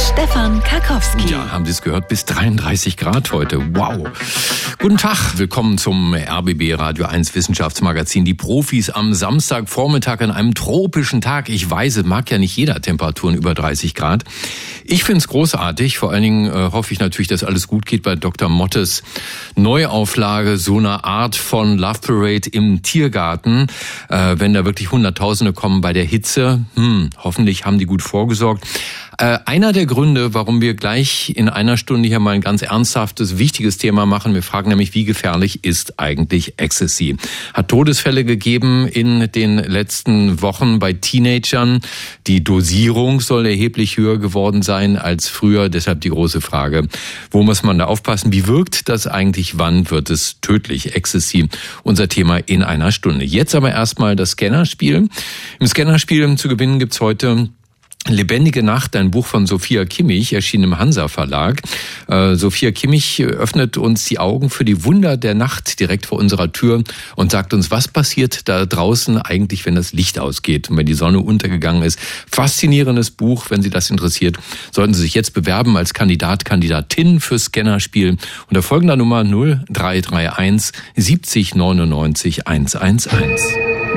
[0.00, 1.30] Stefan Karkowski.
[1.30, 2.08] Ja, haben Sie es gehört?
[2.08, 3.58] Bis 33 Grad heute.
[3.76, 4.08] Wow.
[4.78, 5.36] Guten Tag.
[5.36, 8.24] Willkommen zum RBB Radio 1 Wissenschaftsmagazin.
[8.24, 11.50] Die Profis am Samstagvormittag an einem tropischen Tag.
[11.50, 14.24] Ich weiß, mag ja nicht jeder Temperaturen über 30 Grad.
[14.84, 15.98] Ich finde es großartig.
[15.98, 18.48] Vor allen Dingen äh, hoffe ich natürlich, dass alles gut geht bei Dr.
[18.48, 19.02] Mottes
[19.54, 23.66] Neuauflage so einer Art von Love Parade im Tiergarten.
[24.08, 28.64] Äh, wenn da wirklich Hunderttausende kommen bei der Hitze, hm, hoffentlich haben die gut vorgesorgt.
[29.20, 33.38] Äh, einer der Gründe, warum wir gleich in einer Stunde hier mal ein ganz ernsthaftes,
[33.38, 37.16] wichtiges Thema machen, wir fragen nämlich, wie gefährlich ist eigentlich Ecstasy?
[37.54, 41.80] Hat Todesfälle gegeben in den letzten Wochen bei Teenagern.
[42.28, 45.68] Die Dosierung soll erheblich höher geworden sein als früher.
[45.68, 46.86] Deshalb die große Frage,
[47.32, 48.32] wo muss man da aufpassen?
[48.32, 49.58] Wie wirkt das eigentlich?
[49.58, 50.94] Wann wird es tödlich?
[50.94, 51.48] Ecstasy,
[51.82, 53.24] unser Thema in einer Stunde.
[53.24, 55.08] Jetzt aber erstmal das Scannerspiel.
[55.58, 57.48] Im Scannerspiel zu gewinnen gibt's heute
[58.08, 61.60] Lebendige Nacht, ein Buch von Sophia Kimmich, erschien im Hansa Verlag.
[62.08, 66.50] Äh, Sophia Kimmich öffnet uns die Augen für die Wunder der Nacht direkt vor unserer
[66.50, 66.82] Tür
[67.14, 70.94] und sagt uns, was passiert da draußen eigentlich, wenn das Licht ausgeht und wenn die
[70.94, 72.00] Sonne untergegangen ist.
[72.30, 74.38] Faszinierendes Buch, wenn Sie das interessiert,
[74.72, 78.16] sollten Sie sich jetzt bewerben als Kandidat, Kandidatin für Scannerspiel
[78.48, 83.40] unter folgender Nummer 0331 70 99 111.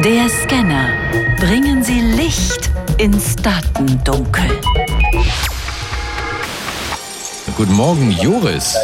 [0.03, 0.89] Der Scanner.
[1.37, 4.49] Bringen Sie Licht ins Datendunkel.
[7.57, 8.75] Guten Morgen, Joris.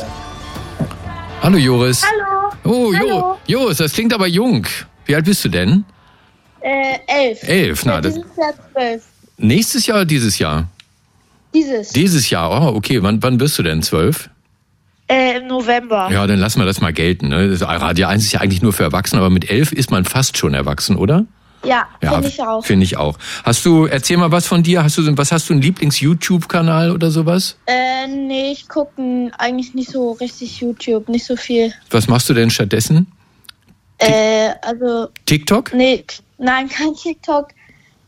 [1.41, 2.03] Hallo, Joris.
[2.03, 2.51] Hallo.
[2.63, 3.37] Oh, Jo- Hallo.
[3.47, 4.65] Joris, das klingt aber jung.
[5.05, 5.85] Wie alt bist du denn?
[6.61, 7.43] Äh, elf.
[7.43, 9.03] Elf, na, das, Dieses Jahr zwölf.
[9.37, 10.67] nächstes Jahr oder dieses Jahr?
[11.53, 11.89] Dieses.
[11.89, 13.01] Dieses Jahr, oh, okay.
[13.01, 13.81] Wann, wann bist du denn?
[13.81, 14.29] Zwölf?
[15.07, 16.09] Äh, im November.
[16.11, 17.29] Ja, dann lassen wir das mal gelten.
[17.29, 17.49] Ne?
[17.49, 20.37] Das Radio 1 ist ja eigentlich nur für Erwachsene, aber mit elf ist man fast
[20.37, 21.25] schon erwachsen, oder?
[21.63, 22.65] Ja, Ja, finde ich auch.
[22.65, 23.17] Finde ich auch.
[23.43, 24.83] Hast du, erzähl mal was von dir.
[24.83, 27.57] Hast du, was hast du, einen Lieblings-YouTube-Kanal oder sowas?
[27.65, 31.73] Äh, nee, ich gucke eigentlich nicht so richtig YouTube, nicht so viel.
[31.91, 33.07] Was machst du denn stattdessen?
[33.97, 35.73] Äh, also, TikTok?
[35.73, 36.05] nee,
[36.37, 37.49] nein, kein TikTok.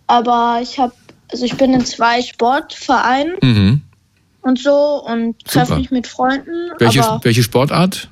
[0.07, 0.93] Aber ich habe,
[1.31, 3.81] also ich bin in zwei Sportvereinen Mhm.
[4.41, 6.71] und so und treffe mich mit Freunden.
[6.79, 8.09] Welche, aber, welche Sportart?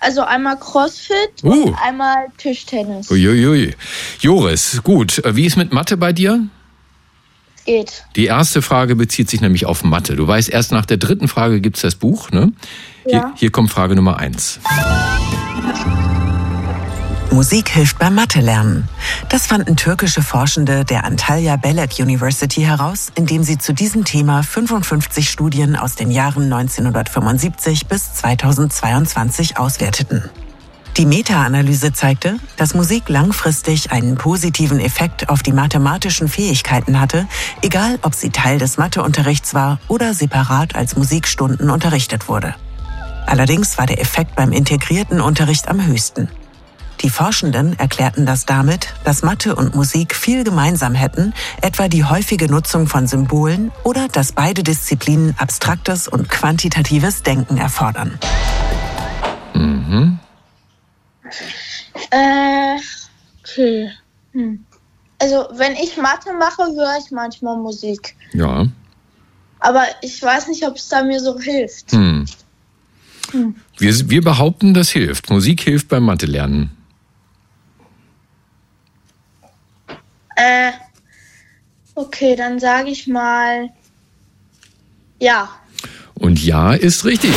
[0.00, 1.64] Also einmal Crossfit Uh.
[1.68, 3.10] und einmal Tischtennis.
[3.10, 3.74] Uiuiui.
[4.20, 5.24] Joris, gut.
[5.24, 6.46] Äh, Wie ist mit Mathe bei dir?
[7.64, 8.04] Geht.
[8.14, 10.14] Die erste Frage bezieht sich nämlich auf Mathe.
[10.14, 12.52] Du weißt, erst nach der dritten Frage gibt's das Buch, ne?
[13.04, 13.32] Hier, Ja.
[13.36, 14.60] hier kommt Frage Nummer eins.
[17.32, 18.88] Musik hilft beim Mathe-Lernen.
[19.28, 25.28] Das fanden türkische Forschende der Antalya Belek University heraus, indem sie zu diesem Thema 55
[25.28, 30.30] Studien aus den Jahren 1975 bis 2022 auswerteten.
[30.96, 37.26] Die Meta-Analyse zeigte, dass Musik langfristig einen positiven Effekt auf die mathematischen Fähigkeiten hatte,
[37.62, 42.54] egal ob sie Teil des Matheunterrichts war oder separat als Musikstunden unterrichtet wurde.
[43.26, 46.30] Allerdings war der Effekt beim integrierten Unterricht am höchsten.
[47.06, 52.50] Die Forschenden erklärten das damit, dass Mathe und Musik viel gemeinsam hätten, etwa die häufige
[52.50, 58.18] Nutzung von Symbolen oder dass beide Disziplinen abstraktes und quantitatives Denken erfordern.
[62.10, 62.76] Äh,
[63.40, 63.92] okay.
[64.32, 64.64] Hm.
[65.20, 68.16] Also, wenn ich Mathe mache, höre ich manchmal Musik.
[68.32, 68.66] Ja.
[69.60, 71.92] Aber ich weiß nicht, ob es da mir so hilft.
[71.92, 72.26] Hm.
[73.78, 75.30] Wir, wir behaupten, das hilft.
[75.30, 76.75] Musik hilft beim Mathe-Lernen.
[80.36, 80.72] Äh,
[81.94, 83.70] okay, dann sage ich mal,
[85.18, 85.48] ja.
[86.14, 87.34] Und ja, ist richtig.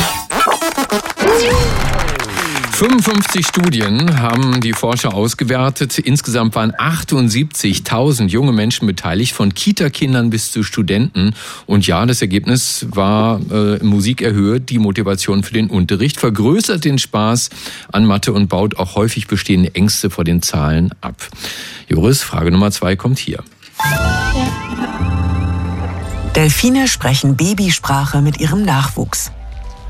[2.79, 5.99] 55 Studien haben die Forscher ausgewertet.
[5.99, 11.35] Insgesamt waren 78.000 junge Menschen beteiligt, von Kita-Kindern bis zu Studenten.
[11.65, 16.99] Und ja, das Ergebnis war, äh, Musik erhöht die Motivation für den Unterricht, vergrößert den
[16.99, 17.49] Spaß
[17.91, 21.17] an Mathe und baut auch häufig bestehende Ängste vor den Zahlen ab.
[21.89, 23.43] Joris, Frage Nummer zwei kommt hier.
[26.33, 29.33] Delfine sprechen Babysprache mit ihrem Nachwuchs.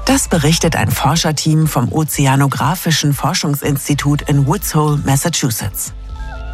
[0.09, 5.93] Das berichtet ein Forscherteam vom Ozeanographischen Forschungsinstitut in Woods Hole, Massachusetts.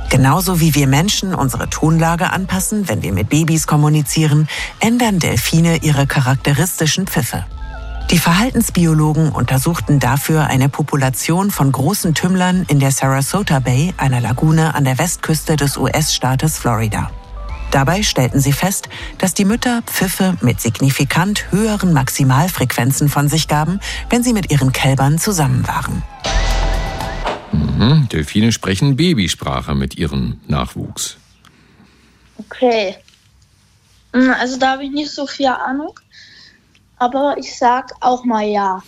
[0.09, 4.49] Genauso wie wir Menschen unsere Tonlage anpassen, wenn wir mit Babys kommunizieren,
[4.81, 7.45] ändern Delfine ihre charakteristischen Pfiffe.
[8.11, 14.75] Die Verhaltensbiologen untersuchten dafür eine Population von großen Tümmlern in der Sarasota Bay, einer Lagune
[14.75, 17.09] an der Westküste des US-Staates Florida.
[17.75, 18.87] Dabei stellten sie fest,
[19.17, 24.71] dass die Mütter Pfiffe mit signifikant höheren Maximalfrequenzen von sich gaben, wenn sie mit ihren
[24.71, 26.01] Kälbern zusammen waren.
[27.51, 28.07] Mhm.
[28.07, 31.17] Delfine sprechen Babysprache mit ihrem Nachwuchs.
[32.37, 32.95] Okay.
[34.13, 35.99] Hm, also da habe ich nicht so viel Ahnung.
[36.95, 38.81] Aber ich sag auch mal ja.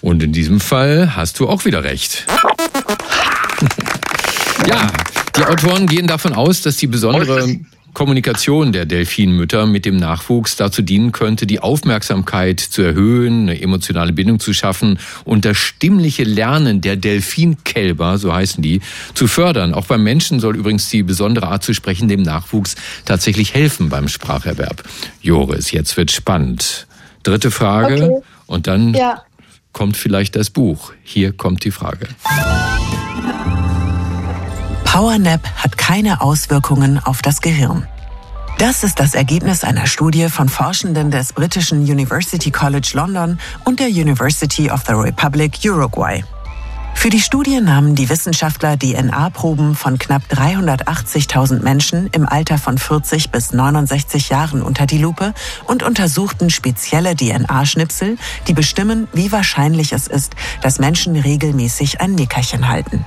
[0.00, 2.26] Und in diesem Fall hast du auch wieder recht.
[4.66, 4.90] ja,
[5.36, 7.60] die Autoren gehen davon aus, dass die besondere
[7.94, 14.12] Kommunikation der Delfinmütter mit dem Nachwuchs dazu dienen könnte, die Aufmerksamkeit zu erhöhen, eine emotionale
[14.12, 18.80] Bindung zu schaffen und das stimmliche Lernen der Delfinkälber, so heißen die,
[19.14, 19.74] zu fördern.
[19.74, 24.08] Auch beim Menschen soll übrigens die besondere Art zu sprechen dem Nachwuchs tatsächlich helfen beim
[24.08, 24.84] Spracherwerb.
[25.20, 26.86] Joris, jetzt wird spannend.
[27.22, 28.26] Dritte Frage okay.
[28.46, 29.22] und dann ja.
[29.72, 30.92] kommt vielleicht das Buch.
[31.02, 32.06] Hier kommt die Frage.
[34.98, 37.86] Powernap hat keine Auswirkungen auf das Gehirn.
[38.58, 43.86] Das ist das Ergebnis einer Studie von Forschenden des britischen University College London und der
[43.86, 46.24] University of the Republic Uruguay.
[46.94, 53.30] Für die Studie nahmen die Wissenschaftler DNA-Proben von knapp 380.000 Menschen im Alter von 40
[53.30, 55.32] bis 69 Jahren unter die Lupe
[55.68, 58.18] und untersuchten spezielle DNA-Schnipsel,
[58.48, 63.06] die bestimmen, wie wahrscheinlich es ist, dass Menschen regelmäßig ein Nickerchen halten.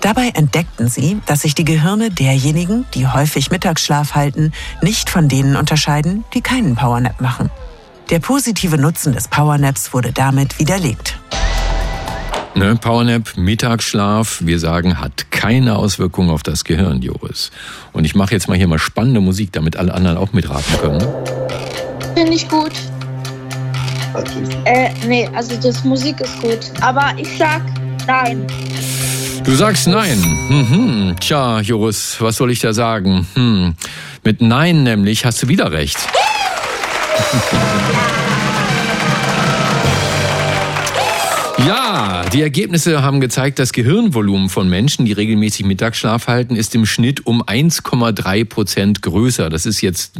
[0.00, 5.56] Dabei entdeckten sie, dass sich die Gehirne derjenigen, die häufig Mittagsschlaf halten, nicht von denen
[5.56, 7.50] unterscheiden, die keinen Powernap machen.
[8.08, 11.18] Der positive Nutzen des Powernaps wurde damit widerlegt.
[12.54, 17.50] Ne, Powernap, Mittagsschlaf, wir sagen, hat keine Auswirkungen auf das Gehirn, Joris.
[17.92, 21.00] Und ich mache jetzt mal hier mal spannende Musik, damit alle anderen auch mitraten können.
[22.14, 22.72] Finde ich gut.
[24.64, 26.58] Äh, nee, also das Musik ist gut.
[26.80, 27.62] Aber ich sag
[28.06, 28.46] nein.
[29.50, 30.16] Du sagst nein.
[30.48, 31.16] Mhm.
[31.18, 33.26] Tja, Joris, was soll ich da sagen?
[33.34, 33.74] Hm.
[34.22, 35.98] Mit Nein nämlich hast du wieder recht.
[42.20, 46.84] Ja, die Ergebnisse haben gezeigt, das Gehirnvolumen von Menschen, die regelmäßig Mittagsschlaf halten, ist im
[46.84, 49.48] Schnitt um 1,3 Prozent größer.
[49.48, 50.16] Das ist jetzt,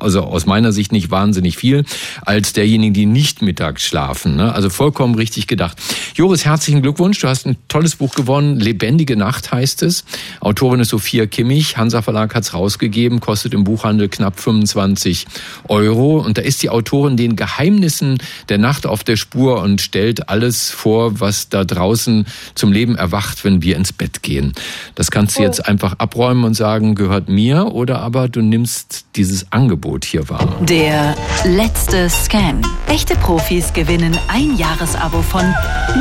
[0.00, 1.84] also aus meiner Sicht nicht wahnsinnig viel,
[2.26, 4.36] als derjenigen, die nicht mittags schlafen.
[4.36, 4.52] Ne?
[4.52, 5.78] Also vollkommen richtig gedacht.
[6.14, 7.18] Joris, herzlichen Glückwunsch.
[7.20, 8.60] Du hast ein tolles Buch gewonnen.
[8.60, 10.04] Lebendige Nacht heißt es.
[10.40, 11.78] Autorin ist Sophia Kimmich.
[11.78, 15.26] Hansa Verlag hat es rausgegeben, kostet im Buchhandel knapp 25
[15.68, 16.18] Euro.
[16.18, 18.18] Und da ist die Autorin den Geheimnissen
[18.50, 23.44] der Nacht auf der Spur und stellt alles vor, was da draußen zum Leben erwacht,
[23.44, 24.52] wenn wir ins Bett gehen.
[24.94, 25.44] Das kannst du oh.
[25.44, 30.60] jetzt einfach abräumen und sagen, gehört mir oder aber du nimmst dieses Angebot hier wahr.
[30.60, 31.14] Der
[31.44, 32.62] letzte Scan.
[32.88, 35.42] Echte Profis gewinnen ein Jahresabo von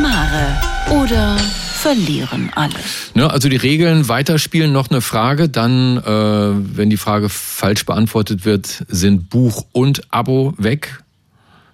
[0.01, 1.38] Mare oder
[1.83, 3.12] verlieren alles.
[3.13, 8.45] Ne, also die Regeln weiterspielen noch eine Frage, dann, äh, wenn die Frage falsch beantwortet
[8.45, 11.04] wird, sind Buch und Abo weg.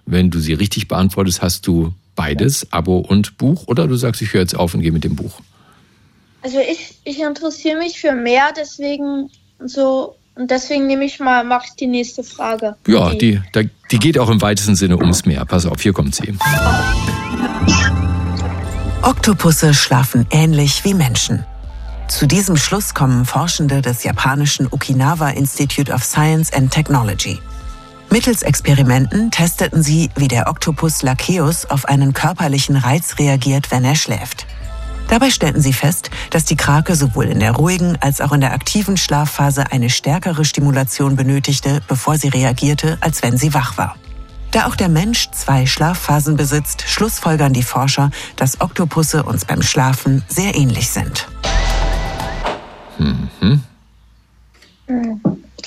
[0.06, 4.32] Wenn du sie richtig beantwortest, hast du beides, Abo und Buch, oder du sagst, ich
[4.32, 5.40] höre jetzt auf und gehe mit dem Buch?
[6.42, 9.30] Also ich, ich interessiere mich für mehr, deswegen
[9.64, 12.76] so und deswegen nehme ich mal, mache ich die nächste Frage.
[12.86, 15.44] Ja, die, die, die geht auch im weitesten Sinne ums Meer.
[15.44, 16.34] Pass auf, hier kommt sie.
[19.02, 21.44] Oktopusse schlafen ähnlich wie Menschen.
[22.08, 27.38] Zu diesem Schluss kommen Forschende des japanischen Okinawa Institute of Science and Technology.
[28.12, 33.94] Mittels Experimenten testeten sie, wie der Oktopus Lacheus auf einen körperlichen Reiz reagiert, wenn er
[33.94, 34.46] schläft.
[35.08, 38.52] Dabei stellten sie fest, dass die Krake sowohl in der ruhigen als auch in der
[38.52, 43.94] aktiven Schlafphase eine stärkere Stimulation benötigte, bevor sie reagierte, als wenn sie wach war.
[44.50, 50.24] Da auch der Mensch zwei Schlafphasen besitzt, schlussfolgern die Forscher, dass Oktopusse uns beim Schlafen
[50.28, 51.28] sehr ähnlich sind.
[52.98, 53.62] Mhm.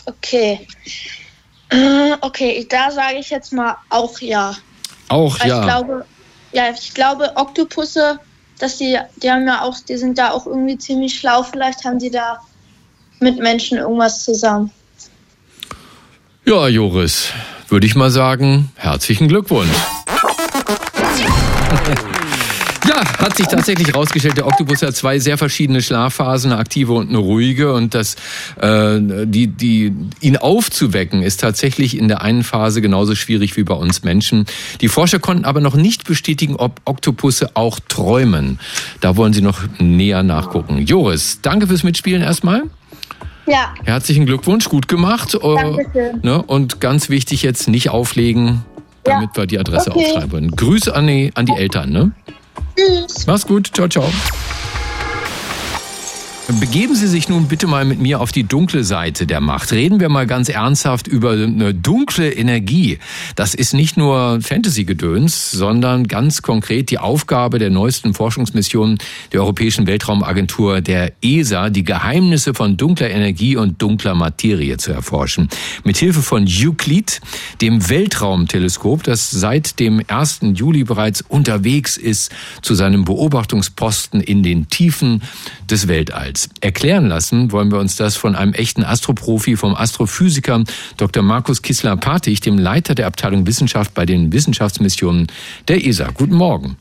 [0.05, 0.67] Okay.
[1.73, 4.55] Äh, okay, da sage ich jetzt mal auch ja.
[5.09, 5.59] Auch Weil ja.
[5.59, 6.05] Ich glaube,
[6.51, 8.19] ja, ich glaube, Oktopusse,
[8.59, 11.43] dass die, die haben ja auch, die sind da auch irgendwie ziemlich schlau.
[11.43, 12.39] Vielleicht haben die da
[13.19, 14.71] mit Menschen irgendwas zusammen.
[16.45, 17.31] Ja, Joris,
[17.69, 19.71] würde ich mal sagen, herzlichen Glückwunsch.
[22.93, 27.09] Ja, hat sich tatsächlich herausgestellt, der Oktopus hat zwei sehr verschiedene Schlafphasen, eine aktive und
[27.09, 27.73] eine ruhige.
[27.73, 28.15] Und das,
[28.59, 33.73] äh, die, die, ihn aufzuwecken, ist tatsächlich in der einen Phase genauso schwierig wie bei
[33.73, 34.45] uns Menschen.
[34.81, 38.59] Die Forscher konnten aber noch nicht bestätigen, ob Oktopusse auch träumen.
[39.01, 40.85] Da wollen sie noch näher nachgucken.
[40.85, 42.63] Joris, danke fürs Mitspielen erstmal.
[43.45, 43.73] Ja.
[43.83, 45.33] Herzlichen Glückwunsch, gut gemacht.
[45.33, 46.19] Äh, Dankeschön.
[46.21, 46.41] Ne?
[46.41, 48.63] Und ganz wichtig jetzt nicht auflegen,
[49.03, 49.37] damit ja.
[49.37, 50.05] wir die Adresse okay.
[50.05, 50.51] aufschreiben.
[50.51, 52.11] Grüße an die, an die Eltern, ne?
[52.75, 53.25] Tschüss.
[53.27, 53.69] Mach's gut.
[53.73, 54.09] Ciao, ciao.
[56.73, 59.71] Begeben Sie sich nun bitte mal mit mir auf die dunkle Seite der Macht.
[59.71, 62.97] Reden wir mal ganz ernsthaft über eine dunkle Energie.
[63.35, 68.97] Das ist nicht nur Fantasy-Gedöns, sondern ganz konkret die Aufgabe der neuesten Forschungsmission
[69.31, 75.49] der Europäischen Weltraumagentur, der ESA, die Geheimnisse von dunkler Energie und dunkler Materie zu erforschen.
[75.83, 77.21] Mithilfe von Euclid,
[77.61, 80.39] dem Weltraumteleskop, das seit dem 1.
[80.55, 82.31] Juli bereits unterwegs ist
[82.63, 85.21] zu seinem Beobachtungsposten in den Tiefen
[85.69, 86.49] des Weltalls.
[86.63, 90.63] Erklären lassen wollen wir uns das von einem echten Astroprofi, vom Astrophysiker
[90.95, 91.21] Dr.
[91.21, 95.27] Markus Kissler-Patig, dem Leiter der Abteilung Wissenschaft bei den Wissenschaftsmissionen
[95.67, 96.11] der ESA.
[96.13, 96.77] Guten Morgen.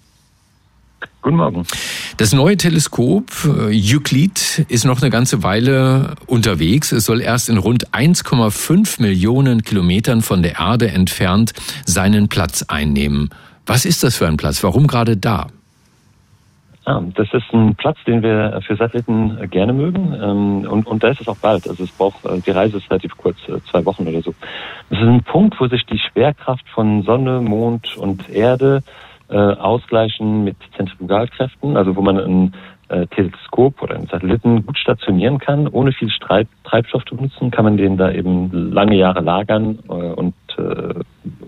[1.21, 1.67] Guten Morgen.
[2.17, 6.93] Das neue Teleskop äh, Euclid ist noch eine ganze Weile unterwegs.
[6.93, 13.31] Es soll erst in rund 1,5 Millionen Kilometern von der Erde entfernt seinen Platz einnehmen.
[13.67, 14.63] Was ist das für ein Platz?
[14.63, 15.49] Warum gerade da?
[16.85, 20.15] Ah, das ist ein Platz, den wir für Satelliten gerne mögen.
[20.21, 21.69] Ähm, und, und da ist es auch bald.
[21.69, 24.35] Also es braucht, äh, die Reise ist relativ kurz, äh, zwei Wochen oder so.
[24.91, 28.83] Das ist ein Punkt, wo sich die Schwerkraft von Sonne, Mond und Erde
[29.31, 32.55] äh, ausgleichen mit Zentrifugalkräften, also wo man ein
[32.89, 37.65] äh, Teleskop oder einen Satelliten gut stationieren kann, ohne viel Streit, Treibstoff zu nutzen, kann
[37.65, 40.95] man den da eben lange Jahre lagern äh, und äh,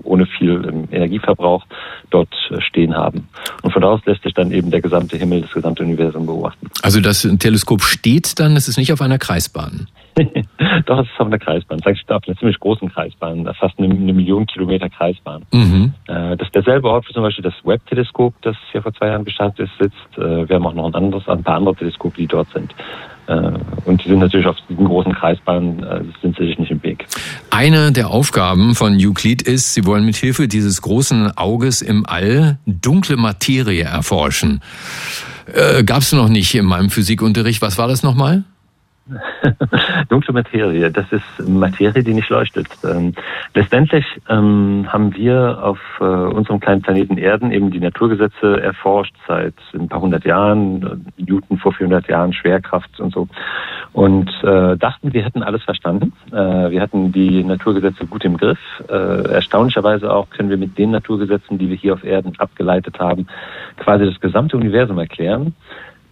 [0.04, 1.66] ohne viel Energieverbrauch
[2.14, 3.28] dort äh, stehen haben.
[3.62, 6.68] Und von da aus lässt sich dann eben der gesamte Himmel, das gesamte Universum beobachten.
[6.82, 9.88] Also das Teleskop steht dann, es ist nicht auf einer Kreisbahn.
[10.86, 11.80] Doch, es ist auf einer Kreisbahn.
[11.84, 15.42] Es ist auf einer ziemlich großen Kreisbahn, fast eine, eine Million Kilometer Kreisbahn.
[15.52, 15.92] Mhm.
[16.06, 19.24] Äh, das ist derselbe Ort, wo zum Beispiel das Webb-Teleskop, das hier vor zwei Jahren
[19.24, 20.18] gestartet ist, sitzt.
[20.18, 22.72] Äh, wir haben auch noch ein anderes, ein paar andere Teleskope, die dort sind.
[23.26, 23.52] Äh,
[23.84, 27.06] und die sind natürlich auf diesen großen Kreisbahnen, äh, sind sie sich nicht im Weg.
[27.50, 32.58] Eine der Aufgaben von Euclid ist, sie wollen mit Hilfe dieses großen Auges im All
[32.66, 34.60] dunkle Materie erforschen.
[35.52, 37.62] Äh, Gab es noch nicht in meinem Physikunterricht.
[37.62, 38.44] Was war das nochmal?
[40.08, 42.68] Dunkle Materie, das ist Materie, die nicht leuchtet.
[42.84, 43.12] Ähm,
[43.54, 49.54] letztendlich ähm, haben wir auf äh, unserem kleinen Planeten Erden eben die Naturgesetze erforscht seit
[49.74, 53.28] ein paar hundert Jahren, Newton vor 400 Jahren, Schwerkraft und so.
[53.92, 56.14] Und äh, dachten, wir hätten alles verstanden.
[56.32, 58.58] Äh, wir hatten die Naturgesetze gut im Griff.
[58.88, 63.26] Äh, erstaunlicherweise auch können wir mit den Naturgesetzen, die wir hier auf Erden abgeleitet haben,
[63.76, 65.54] quasi das gesamte Universum erklären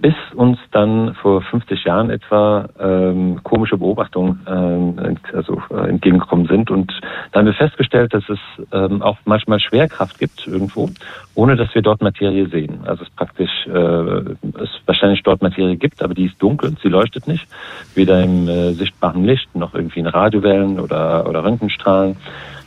[0.03, 6.73] bis uns dann vor 50 Jahren etwa ähm, komische Beobachtungen ähm, also, äh, entgegengekommen sind.
[6.73, 6.93] Und
[7.31, 8.41] da haben wir festgestellt, dass es
[8.73, 10.91] ähm, auch manchmal Schwerkraft gibt irgendwo,
[11.37, 12.81] ohne dass wir dort Materie sehen.
[12.85, 17.29] Also es praktisch äh, es wahrscheinlich dort Materie gibt, aber die ist dunkel, sie leuchtet
[17.29, 17.47] nicht,
[17.95, 22.17] weder im äh, sichtbaren Licht noch irgendwie in Radiowellen oder, oder Röntgenstrahlen.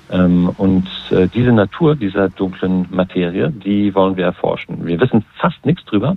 [0.09, 4.85] Ähm, und äh, diese Natur dieser dunklen Materie, die wollen wir erforschen.
[4.85, 6.15] Wir wissen fast nichts drüber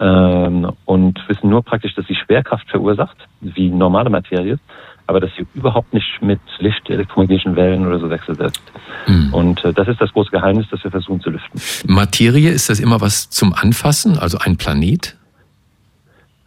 [0.00, 4.58] ähm, und wissen nur praktisch, dass sie Schwerkraft verursacht, wie normale Materie,
[5.06, 8.60] aber dass sie überhaupt nicht mit Licht, elektromagnetischen Wellen oder so wechselwirkt.
[9.06, 9.34] Mhm.
[9.34, 11.60] Und äh, das ist das große Geheimnis, das wir versuchen zu lüften.
[11.86, 15.16] Materie, ist das immer was zum Anfassen, also ein Planet?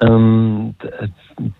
[0.03, 0.75] Ähm,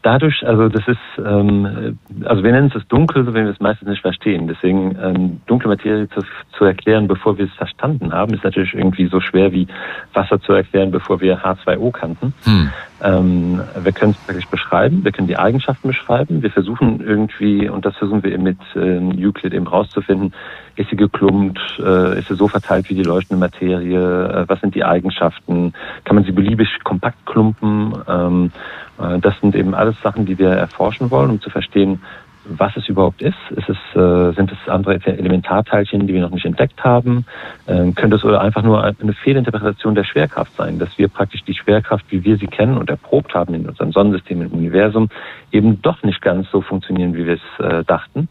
[0.01, 3.88] dadurch, also das ist, ähm, also wir nennen es das Dunkel, wenn wir es meistens
[3.88, 4.47] nicht verstehen.
[4.47, 6.21] Deswegen ähm, dunkle Materie zu,
[6.57, 9.67] zu erklären, bevor wir es verstanden haben, ist natürlich irgendwie so schwer wie
[10.13, 12.33] Wasser zu erklären, bevor wir H2O kannten.
[12.43, 12.69] Hm.
[13.03, 16.41] Ähm, wir können es wirklich beschreiben, wir können die Eigenschaften beschreiben.
[16.41, 20.33] Wir versuchen irgendwie, und das versuchen wir eben mit ähm, Euclid eben rauszufinden,
[20.77, 24.74] ist sie geklumpt, äh, ist sie so verteilt wie die leuchtende Materie, äh, was sind
[24.74, 25.74] die Eigenschaften,
[26.05, 27.93] kann man sie beliebig kompakt klumpen.
[28.07, 28.51] Ähm,
[28.98, 32.01] äh, das sind eben alles Sachen, die wir erforschen wollen, um zu verstehen,
[32.45, 33.38] was es überhaupt ist.
[33.51, 37.25] ist es, äh, sind es andere Elementarteilchen, die wir noch nicht entdeckt haben?
[37.67, 41.53] Ähm, könnte es oder einfach nur eine Fehlinterpretation der Schwerkraft sein, dass wir praktisch die
[41.53, 45.09] Schwerkraft, wie wir sie kennen und erprobt haben in unserem Sonnensystem, im Universum,
[45.51, 48.27] eben doch nicht ganz so funktionieren, wie wir es äh, dachten?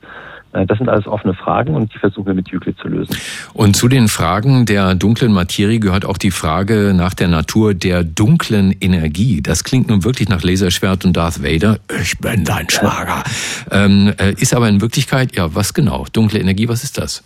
[0.53, 3.17] Äh, das sind alles offene Fragen und die versuchen wir mit Euclid zu lösen.
[3.55, 8.05] Und zu den Fragen der dunklen Materie gehört auch die Frage nach der Natur der
[8.05, 9.43] dunklen Energie.
[9.43, 11.79] Das klingt nun wirklich nach Laserschwert und Darth Vader.
[12.01, 13.23] Ich bin dein Schwager.
[13.71, 16.07] Ähm, äh, ist aber in Wirklichkeit, ja, was genau?
[16.13, 17.23] Dunkle Energie, was ist das?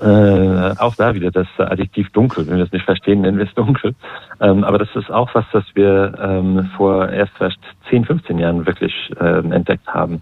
[0.00, 2.46] Äh, auch da wieder das Adjektiv dunkel.
[2.48, 3.94] Wenn wir es nicht verstehen, nennen wir es dunkel.
[4.40, 7.60] Ähm, aber das ist auch was, das wir ähm, vor erst vielleicht
[7.90, 10.20] 10, 15 Jahren wirklich ähm, entdeckt haben.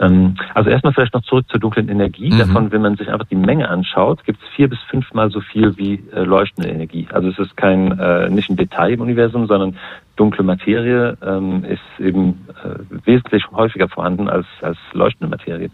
[0.00, 2.30] Ähm, also erstmal vielleicht noch zurück zur dunklen Energie.
[2.30, 2.38] Mhm.
[2.38, 5.76] Davon, wenn man sich einfach die Menge anschaut, gibt es vier bis fünfmal so viel
[5.76, 7.06] wie äh, leuchtende Energie.
[7.12, 9.76] Also es ist kein äh, nicht ein Detail im Universum, sondern
[10.16, 15.70] dunkle Materie ähm, ist eben äh, wesentlich häufiger vorhanden als, als leuchtende Materie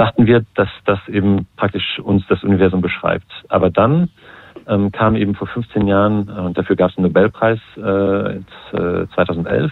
[0.00, 3.30] dachten wir, dass das eben praktisch uns das Universum beschreibt.
[3.50, 4.08] Aber dann
[4.66, 8.40] ähm, kam eben vor 15 Jahren, äh, und dafür gab es einen Nobelpreis äh,
[9.14, 9.70] 2011,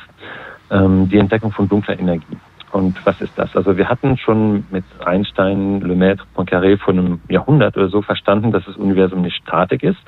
[0.70, 2.36] ähm, die Entdeckung von dunkler Energie.
[2.72, 3.56] Und was ist das?
[3.56, 8.66] Also wir hatten schon mit Einstein, Lemaitre, Poincaré vor einem Jahrhundert oder so verstanden, dass
[8.66, 9.98] das Universum nicht statik ist,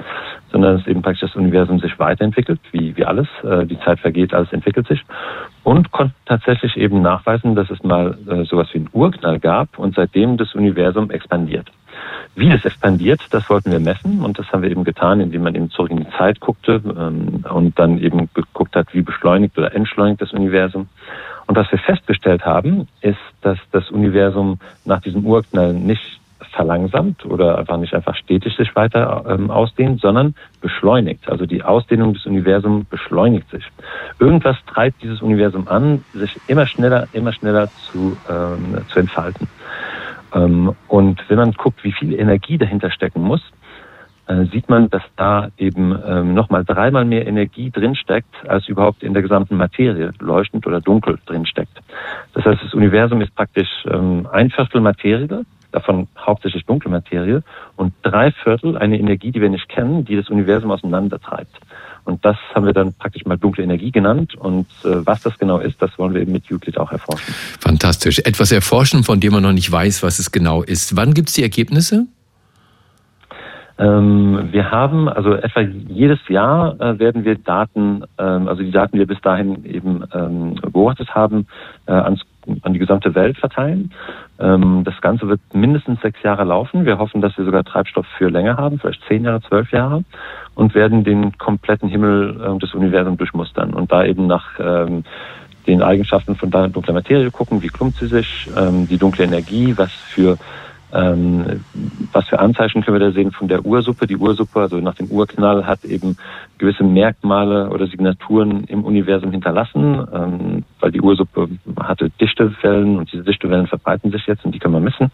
[0.53, 3.29] sondern dass eben praktisch das Universum sich weiterentwickelt, wie, wie alles.
[3.43, 5.03] Äh, die Zeit vergeht, alles entwickelt sich.
[5.63, 9.95] Und konnten tatsächlich eben nachweisen, dass es mal äh, sowas wie einen Urknall gab und
[9.95, 11.71] seitdem das Universum expandiert.
[12.35, 15.55] Wie es expandiert, das wollten wir messen und das haben wir eben getan, indem man
[15.55, 19.75] eben zurück in die Zeit guckte ähm, und dann eben geguckt hat, wie beschleunigt oder
[19.75, 20.89] entschleunigt das Universum.
[21.47, 26.20] Und was wir festgestellt haben, ist, dass das Universum nach diesem Urknall nicht
[26.51, 31.29] verlangsamt oder einfach nicht einfach stetig sich weiter ähm, ausdehnt, sondern beschleunigt.
[31.29, 33.65] Also die Ausdehnung des Universums beschleunigt sich.
[34.19, 39.49] Irgendwas treibt dieses Universum an, sich immer schneller, immer schneller zu, ähm, zu entfalten.
[40.35, 43.43] Ähm, und wenn man guckt, wie viel Energie dahinter stecken muss,
[44.31, 49.13] äh, sieht man, dass da eben ähm, nochmal dreimal mehr Energie drinsteckt, als überhaupt in
[49.13, 51.81] der gesamten Materie, leuchtend oder dunkel drinsteckt.
[52.35, 57.43] Das heißt, das Universum ist praktisch ähm, ein Viertel Materie, davon hauptsächlich dunkle Materie,
[57.77, 61.59] und drei Viertel eine Energie, die wir nicht kennen, die das Universum auseinandertreibt.
[62.05, 64.35] Und das haben wir dann praktisch mal dunkle Energie genannt.
[64.35, 67.35] Und äh, was das genau ist, das wollen wir eben mit Euclid auch erforschen.
[67.61, 68.21] Fantastisch.
[68.21, 70.97] Etwas erforschen, von dem man noch nicht weiß, was es genau ist.
[70.97, 72.07] Wann gibt es die Ergebnisse?
[73.79, 78.93] Ähm, wir haben, also etwa jedes Jahr äh, werden wir Daten, ähm, also die Daten,
[78.93, 81.47] die wir bis dahin eben ähm, beobachtet haben,
[81.87, 82.21] äh, ans,
[82.63, 83.93] an die gesamte Welt verteilen.
[84.39, 86.85] Ähm, das Ganze wird mindestens sechs Jahre laufen.
[86.85, 90.05] Wir hoffen, dass wir sogar Treibstoff für länger haben, vielleicht zehn Jahre, zwölf Jahre,
[90.55, 95.05] und werden den kompletten Himmel äh, des Universums durchmustern und da eben nach ähm,
[95.67, 99.93] den Eigenschaften von dunkler Materie gucken, wie klumpt sie sich, ähm, die dunkle Energie, was
[99.93, 100.39] für
[100.93, 101.65] ähm,
[102.13, 104.07] was für Anzeichen können wir da sehen von der Ursuppe?
[104.07, 106.17] Die Ursuppe, also nach dem Urknall, hat eben
[106.59, 113.13] gewisse Merkmale oder Signaturen im Universum hinterlassen, ähm, weil die Ursuppe hatte dichte Wellen und
[113.13, 115.11] diese dichte Wellen verbreiten sich jetzt und die kann man messen.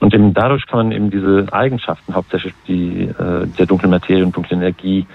[0.00, 4.36] Und eben dadurch kann man eben diese Eigenschaften, hauptsächlich die äh, der dunklen Materie und
[4.36, 5.06] dunklen Energie,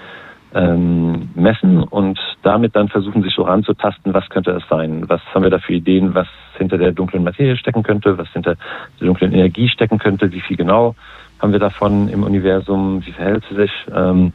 [0.54, 5.08] ähm, messen und damit dann versuchen, sich so ranzutasten, was könnte es sein?
[5.08, 8.56] Was haben wir da für Ideen, was hinter der dunklen Materie stecken könnte, was hinter
[9.00, 10.94] der dunklen Energie stecken könnte, wie viel genau
[11.40, 13.72] haben wir davon im Universum, wie verhält sie sich?
[13.94, 14.32] Ähm,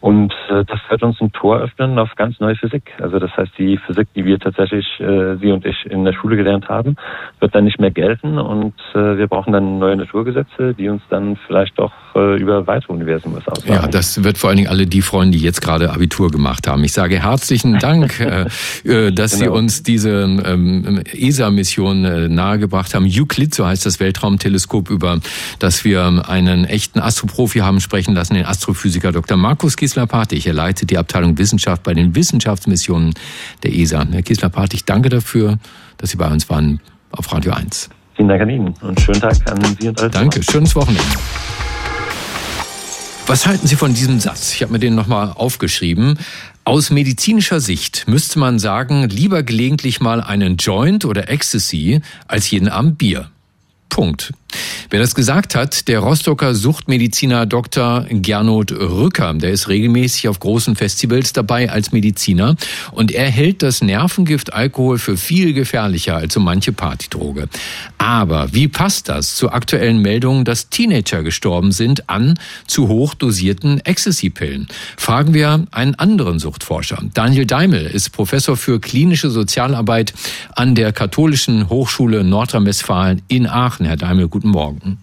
[0.00, 2.92] und äh, das wird uns ein Tor öffnen auf ganz neue Physik.
[3.00, 6.36] Also das heißt, die Physik, die wir tatsächlich, äh, Sie und ich in der Schule
[6.36, 6.96] gelernt haben,
[7.40, 11.36] wird dann nicht mehr gelten und äh, wir brauchen dann neue Naturgesetze, die uns dann
[11.46, 13.72] vielleicht auch äh, über weitere Universen was aussagen.
[13.72, 16.84] Ja, das wird vor allen Dingen alle die freuen, die jetzt gerade Abitur gemacht haben.
[16.84, 18.46] Ich sage herzlichen Dank, äh,
[18.84, 19.44] äh, dass genau.
[19.44, 23.06] Sie uns diese ähm, ESA-Mission äh, nahegebracht haben.
[23.06, 25.20] Euclid, so heißt das Weltraumteleskop, über
[25.58, 29.36] das wir einen echten Astroprofi haben sprechen lassen, den Astrophysiker Dr.
[29.36, 30.46] Markus Gies Kisler-Partich.
[30.46, 33.14] Er leitet die Abteilung Wissenschaft bei den Wissenschaftsmissionen
[33.62, 34.06] der ESA.
[34.10, 35.58] Herr Kisler-Partich, danke dafür,
[35.98, 36.80] dass Sie bei uns waren
[37.12, 37.88] auf Radio 1.
[38.14, 40.10] Vielen Dank an Ihnen und schönen Tag an Sie und alle.
[40.10, 41.02] Danke, schönes Wochenende.
[43.28, 44.54] Was halten Sie von diesem Satz?
[44.54, 46.16] Ich habe mir den nochmal aufgeschrieben.
[46.62, 52.68] Aus medizinischer Sicht müsste man sagen, lieber gelegentlich mal einen Joint oder Ecstasy als jeden
[52.68, 53.28] Abend Bier.
[53.88, 54.32] Punkt.
[54.88, 58.06] Wer das gesagt hat, der Rostocker Suchtmediziner Dr.
[58.08, 59.34] Gernot Rücker.
[59.34, 62.54] Der ist regelmäßig auf großen Festivals dabei als Mediziner
[62.92, 67.48] und er hält das Nervengift Alkohol für viel gefährlicher als so manche Partydroge.
[67.98, 73.80] Aber wie passt das zur aktuellen Meldung, dass Teenager gestorben sind an zu hoch dosierten
[73.84, 74.68] Ecstasy-Pillen?
[74.96, 77.02] Fragen wir einen anderen Suchtforscher.
[77.14, 80.14] Daniel Daimel ist Professor für klinische Sozialarbeit
[80.54, 83.86] an der Katholischen Hochschule Nordrhein-Westfalen in Aachen.
[83.86, 84.98] Herr Daimel, guten Morgen.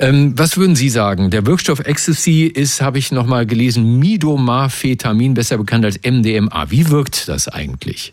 [0.00, 1.30] Ähm, was würden Sie sagen?
[1.30, 6.68] Der Wirkstoff Ecstasy ist, habe ich nochmal gelesen, Midomafetamin, besser bekannt als MDMA.
[6.70, 8.12] Wie wirkt das eigentlich?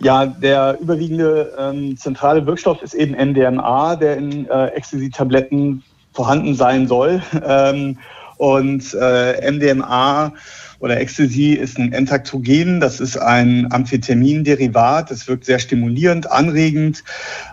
[0.00, 6.86] Ja, der überwiegende ähm, zentrale Wirkstoff ist eben MDMA, der in äh, Ecstasy-Tabletten vorhanden sein
[6.86, 7.22] soll.
[7.42, 7.96] Ähm,
[8.36, 10.32] und äh, MDMA
[10.78, 17.04] oder Ecstasy ist ein Entaktogen, das ist ein Amphetaminderivat, das wirkt sehr stimulierend, anregend,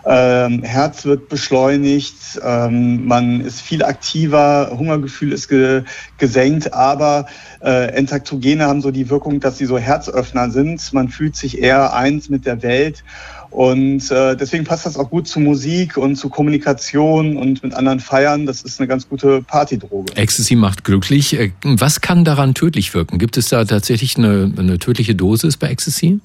[0.04, 5.84] ähm, Herz wird beschleunigt, ähm, man ist viel aktiver, Hungergefühl ist ge
[6.18, 7.26] gesenkt, aber
[7.62, 11.94] äh, Entaktogene haben so die Wirkung, dass sie so Herzöffner sind, man fühlt sich eher
[11.94, 13.04] eins mit der Welt
[13.52, 18.00] und äh, deswegen passt das auch gut zu Musik und zu Kommunikation und mit anderen
[18.00, 18.46] Feiern.
[18.46, 20.16] Das ist eine ganz gute Partydroge.
[20.16, 21.38] Ecstasy macht glücklich.
[21.38, 23.18] Äh, was kann daran tödlich wirken?
[23.18, 26.20] Gibt es da tatsächlich eine, eine tödliche Dosis bei Ecstasy?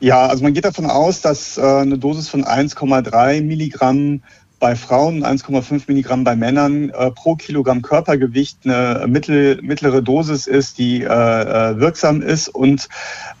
[0.00, 4.22] Ja, also man geht davon aus, dass äh, eine Dosis von 1,3 Milligramm
[4.62, 10.78] bei Frauen, 1,5 Milligramm bei Männern äh, pro Kilogramm Körpergewicht eine mittel, mittlere Dosis ist,
[10.78, 12.48] die äh, äh wirksam ist.
[12.48, 12.88] Und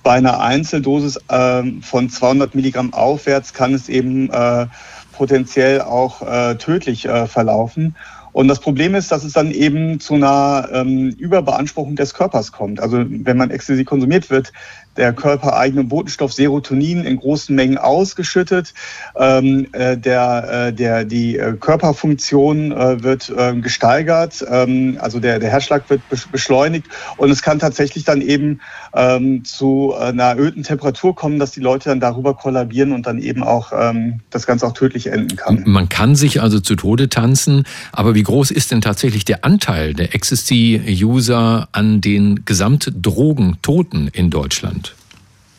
[0.02, 4.66] bei einer Einzeldosis äh, von 200 Milligramm aufwärts kann es eben äh,
[5.12, 7.94] potenziell auch äh, tödlich verlaufen.
[8.32, 12.80] Und das Problem ist, dass es dann eben zu einer ähm, Überbeanspruchung des Körpers kommt.
[12.80, 14.52] Also wenn man Ecstasy konsumiert wird,
[14.96, 18.74] der körpereigene Botenstoff Serotonin in großen Mengen ausgeschüttet.
[19.16, 25.38] Ähm, äh, der, äh, der, die äh, Körperfunktion äh, wird äh, gesteigert, ähm, also der,
[25.38, 28.60] der Herzschlag wird beschleunigt und es kann tatsächlich dann eben
[28.94, 33.42] ähm, zu einer erhöhten Temperatur kommen, dass die Leute dann darüber kollabieren und dann eben
[33.42, 35.62] auch ähm, das Ganze auch tödlich enden kann.
[35.66, 39.94] Man kann sich also zu Tode tanzen, aber wie groß ist denn tatsächlich der Anteil
[39.94, 44.81] der Ecstasy-User an den Gesamtdrogentoten in Deutschland?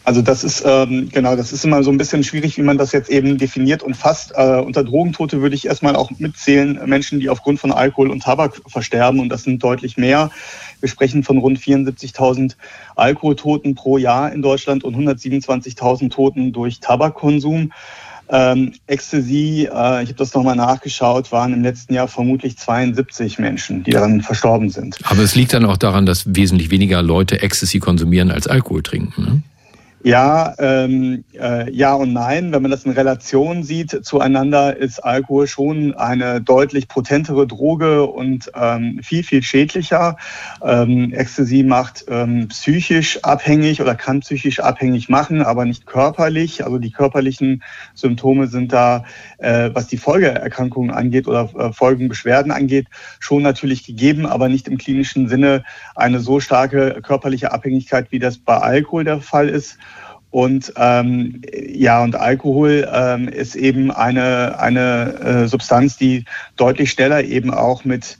[0.05, 2.91] Also das ist ähm, genau, das ist immer so ein bisschen schwierig, wie man das
[2.91, 4.33] jetzt eben definiert und fasst.
[4.35, 8.61] Äh, unter Drogentote würde ich erstmal auch mitzählen Menschen, die aufgrund von Alkohol und Tabak
[8.67, 10.29] versterben und das sind deutlich mehr.
[10.81, 12.55] Wir sprechen von rund 74.000
[12.97, 17.71] Alkoholtoten pro Jahr in Deutschland und 127.000 Toten durch Tabakkonsum.
[18.29, 23.83] Ähm, Ecstasy, äh, ich habe das nochmal nachgeschaut, waren im letzten Jahr vermutlich 72 Menschen,
[23.83, 24.97] die daran verstorben sind.
[25.03, 29.21] Aber es liegt dann auch daran, dass wesentlich weniger Leute Ecstasy konsumieren als Alkohol trinken.
[29.21, 29.43] Ne?
[30.05, 32.51] Ja, ähm, äh, ja und nein.
[32.51, 38.51] Wenn man das in Relation sieht zueinander, ist Alkohol schon eine deutlich potentere Droge und
[38.53, 40.17] ähm, viel, viel schädlicher.
[40.61, 46.65] Ähm, Ecstasy macht ähm, psychisch abhängig oder kann psychisch abhängig machen, aber nicht körperlich.
[46.65, 47.63] Also die körperlichen
[47.93, 49.05] Symptome sind da,
[49.37, 52.87] äh, was die Folgeerkrankungen angeht oder äh, Folgenbeschwerden angeht,
[53.21, 55.63] schon natürlich gegeben, aber nicht im klinischen Sinne
[55.95, 59.77] eine so starke körperliche Abhängigkeit, wie das bei Alkohol der Fall ist.
[60.33, 67.23] Und ähm, ja, und Alkohol ähm, ist eben eine, eine äh, Substanz, die deutlich schneller
[67.23, 68.17] eben auch mit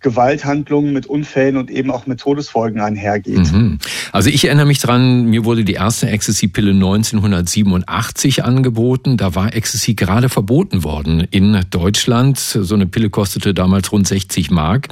[0.00, 3.52] Gewalthandlungen, mit Unfällen und eben auch mit Todesfolgen einhergeht.
[3.52, 3.78] Mhm.
[4.12, 9.16] Also ich erinnere mich dran, mir wurde die erste Ecstasy-Pille 1987 angeboten.
[9.16, 12.38] Da war Ecstasy gerade verboten worden in Deutschland.
[12.38, 14.88] So eine Pille kostete damals rund 60 Mark.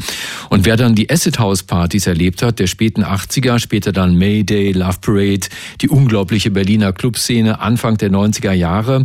[0.51, 4.73] Und wer dann die Acid House Partys erlebt hat, der späten 80er, später dann Mayday,
[4.73, 5.47] Love Parade,
[5.81, 9.05] die unglaubliche Berliner Clubszene Anfang der 90er Jahre.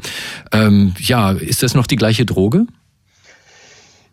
[0.52, 2.66] Ähm, ja, ist das noch die gleiche Droge?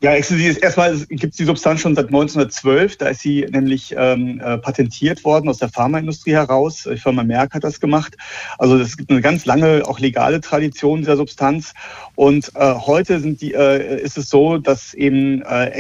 [0.02, 2.98] Ja, Ecstasy ist erstmal gibt es die Substanz schon seit 1912.
[2.98, 6.87] Da ist sie nämlich ähm, äh, patentiert worden aus der Pharmaindustrie heraus.
[6.90, 8.14] Die Firma Merck hat das gemacht.
[8.59, 11.72] Also es gibt eine ganz lange auch legale Tradition dieser Substanz.
[12.14, 15.70] Und äh, heute sind die, äh, ist es so, dass eben äh,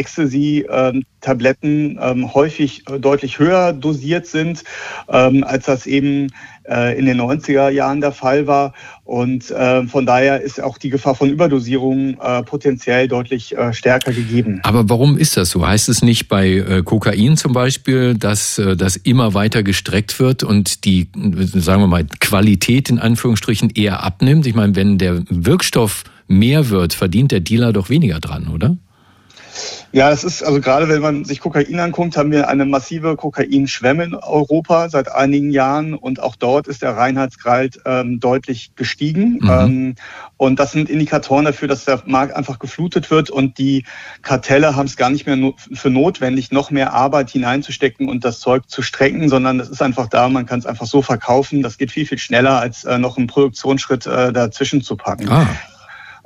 [1.26, 4.62] Ecstasy-Tabletten ähm, häufig äh, deutlich höher dosiert sind,
[5.08, 6.28] ähm, als das eben
[6.68, 8.72] äh, in den 90er Jahren der Fall war.
[9.04, 14.12] Und äh, von daher ist auch die Gefahr von Überdosierung äh, potenziell deutlich äh, stärker
[14.12, 14.60] gegeben.
[14.62, 15.66] Aber warum ist das so?
[15.66, 20.84] Heißt es nicht bei äh, Kokain zum Beispiel, dass das immer weiter gestreckt wird und
[20.84, 21.08] die,
[21.54, 24.46] sagen wir mal, Qualität in Anführungsstrichen eher abnimmt?
[24.46, 28.76] Ich meine, wenn der Wirkstoff mehr wird, verdient der Dealer doch weniger dran, oder?
[29.92, 34.04] Ja, das ist, also gerade wenn man sich Kokain anguckt, haben wir eine massive Kokainschwemme
[34.04, 39.38] in Europa seit einigen Jahren und auch dort ist der Reinheitsgrad ähm, deutlich gestiegen.
[39.40, 39.50] Mhm.
[39.50, 39.94] Ähm,
[40.36, 43.84] und das sind Indikatoren dafür, dass der Markt einfach geflutet wird und die
[44.22, 48.40] Kartelle haben es gar nicht mehr no für notwendig, noch mehr Arbeit hineinzustecken und das
[48.40, 51.62] Zeug zu strecken, sondern das ist einfach da, man kann es einfach so verkaufen.
[51.62, 55.28] Das geht viel, viel schneller, als äh, noch einen Produktionsschritt äh, dazwischen zu packen.
[55.28, 55.46] Ah.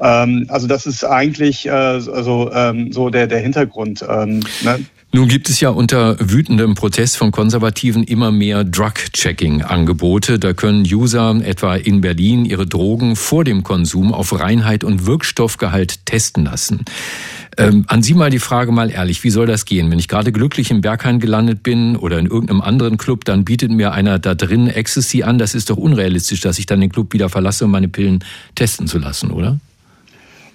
[0.01, 4.05] Ähm, also das ist eigentlich äh, also, ähm, so der, der Hintergrund.
[4.09, 4.81] Ähm, ne?
[5.13, 10.39] Nun gibt es ja unter wütendem Protest von Konservativen immer mehr Drug-Checking-Angebote.
[10.39, 16.07] Da können User etwa in Berlin ihre Drogen vor dem Konsum auf Reinheit und Wirkstoffgehalt
[16.07, 16.85] testen lassen.
[17.59, 19.91] Ähm, an Sie mal die Frage mal ehrlich, wie soll das gehen?
[19.91, 23.73] Wenn ich gerade glücklich im Berghain gelandet bin oder in irgendeinem anderen Club, dann bietet
[23.73, 25.39] mir einer da drin Ecstasy an.
[25.39, 28.87] Das ist doch unrealistisch, dass ich dann den Club wieder verlasse, um meine Pillen testen
[28.87, 29.59] zu lassen, oder?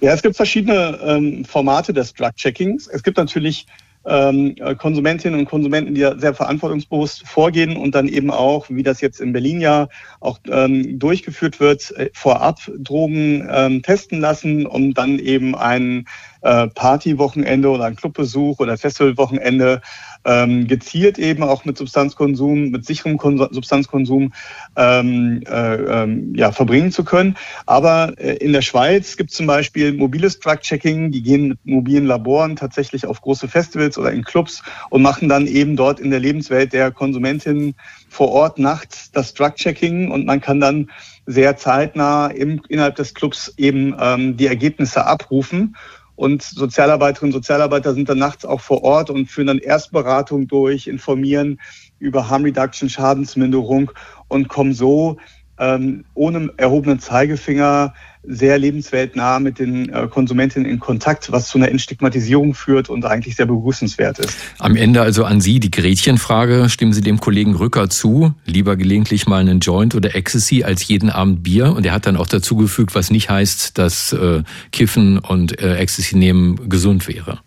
[0.00, 2.86] Ja, es gibt verschiedene ähm, Formate des Drug-Checkings.
[2.86, 3.66] Es gibt natürlich
[4.06, 9.20] ähm, Konsumentinnen und Konsumenten, die sehr verantwortungsbewusst vorgehen und dann eben auch, wie das jetzt
[9.20, 9.88] in Berlin ja
[10.20, 16.06] auch ähm, durchgeführt wird, äh, vorab Drogen ähm, testen lassen, um dann eben ein
[16.42, 19.80] äh, Partywochenende oder ein Clubbesuch oder Festivalwochenende
[20.26, 24.32] ähm, gezielt eben auch mit Substanzkonsum, mit sicherem Kon Substanzkonsum
[24.76, 27.36] ähm, äh, ähm, ja, verbringen zu können.
[27.64, 32.06] Aber äh, in der Schweiz gibt es zum Beispiel mobiles Drug-Checking, die gehen mit mobilen
[32.06, 36.20] Laboren tatsächlich auf große Festivals oder in Clubs und machen dann eben dort in der
[36.20, 37.74] Lebenswelt der Konsumentin
[38.08, 40.90] vor Ort nachts das Drug-Checking und man kann dann
[41.26, 45.76] sehr zeitnah im, innerhalb des Clubs eben ähm, die Ergebnisse abrufen.
[46.16, 50.86] Und Sozialarbeiterinnen und Sozialarbeiter sind dann nachts auch vor Ort und führen dann Erstberatung durch,
[50.86, 51.60] informieren
[51.98, 53.92] über Harm Reduction, Schadensminderung
[54.28, 55.18] und kommen so
[55.58, 57.94] ähm, ohne erhobenen Zeigefinger
[58.26, 63.36] sehr lebensweltnah mit den äh, Konsumentinnen in Kontakt, was zu einer Entstigmatisierung führt und eigentlich
[63.36, 64.36] sehr begrüßenswert ist.
[64.58, 66.68] Am Ende also an Sie die Gretchenfrage.
[66.68, 68.34] Stimmen Sie dem Kollegen Rücker zu?
[68.44, 71.72] Lieber gelegentlich mal einen Joint oder Ecstasy als jeden Abend Bier?
[71.72, 75.76] Und er hat dann auch dazu gefügt, was nicht heißt, dass äh, Kiffen und äh,
[75.76, 77.40] Ecstasy nehmen gesund wäre.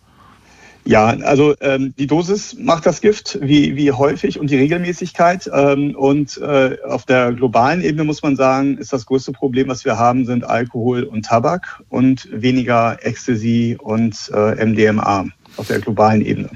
[0.86, 5.50] Ja, also ähm, die Dosis macht das Gift, wie, wie häufig und die Regelmäßigkeit.
[5.54, 9.86] Ähm, und äh, auf der globalen Ebene muss man sagen, ist das größte Problem, was
[9.86, 15.26] wir haben, sind Alkohol und Tabak und weniger Ecstasy und äh, MDMA
[15.58, 16.50] auf der globalen Ebene.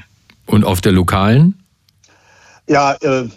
[0.46, 1.63] Und auf der lokalen?
[2.68, 3.28] Ja, äh,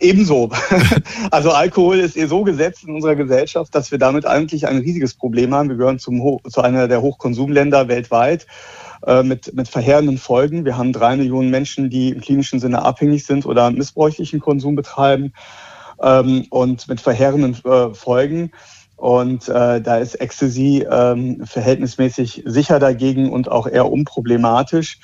[0.00, 0.50] ebenso.
[1.30, 5.14] also Alkohol ist eh so gesetzt in unserer Gesellschaft, dass wir damit eigentlich ein riesiges
[5.14, 5.68] Problem haben.
[5.68, 8.46] Wir gehören zum, zu einer der Hochkonsumländer weltweit.
[9.06, 10.64] Äh, mit, mit verheerenden Folgen.
[10.64, 15.32] Wir haben drei Millionen Menschen, die im klinischen Sinne abhängig sind oder missbräuchlichen Konsum betreiben
[16.02, 18.50] ähm, und mit verheerenden äh, Folgen.
[18.96, 24.98] Und äh, da ist Ecstasy ähm, verhältnismäßig sicher dagegen und auch eher unproblematisch.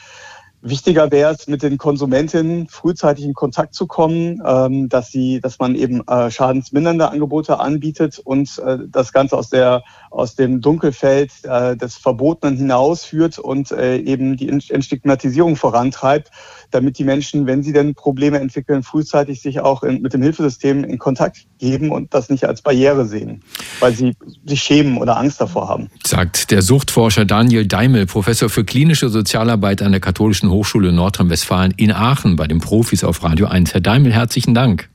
[0.65, 5.59] Wichtiger wäre es, mit den Konsumentinnen frühzeitig in Kontakt zu kommen, ähm, dass sie, dass
[5.59, 11.33] man eben äh, schadensmindernde Angebote anbietet und äh, das Ganze aus der aus dem Dunkelfeld
[11.45, 16.31] äh, des Verbotenen hinausführt und äh, eben die Entstigmatisierung vorantreibt,
[16.75, 20.85] damit die Menschen, wenn sie denn Probleme entwickeln, frühzeitig sich auch in, mit dem Hilfesystem
[20.85, 23.43] in Kontakt geben und das nicht als Barriere sehen,
[23.81, 25.89] weil sie sich schämen oder Angst davor haben.
[26.05, 31.93] Sagt der Suchtforscher Daniel Daimel, Professor für klinische Sozialarbeit an der Katholischen Hochschule Nordrhein-Westfalen in
[31.93, 33.75] Aachen bei den Profis auf Radio 1.
[33.75, 34.89] Herr Daimel, herzlichen Dank.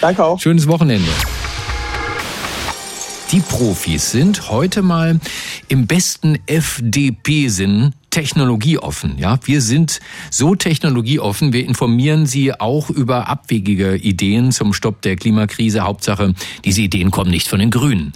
[0.00, 0.40] Danke auch.
[0.40, 1.08] Schönes Wochenende.
[3.32, 5.18] Die Profis sind heute mal
[5.68, 9.18] im besten FDP-Sinn technologieoffen.
[9.18, 11.52] Ja, wir sind so technologieoffen.
[11.52, 15.80] Wir informieren Sie auch über abwegige Ideen zum Stopp der Klimakrise.
[15.80, 18.12] Hauptsache, diese Ideen kommen nicht von den Grünen.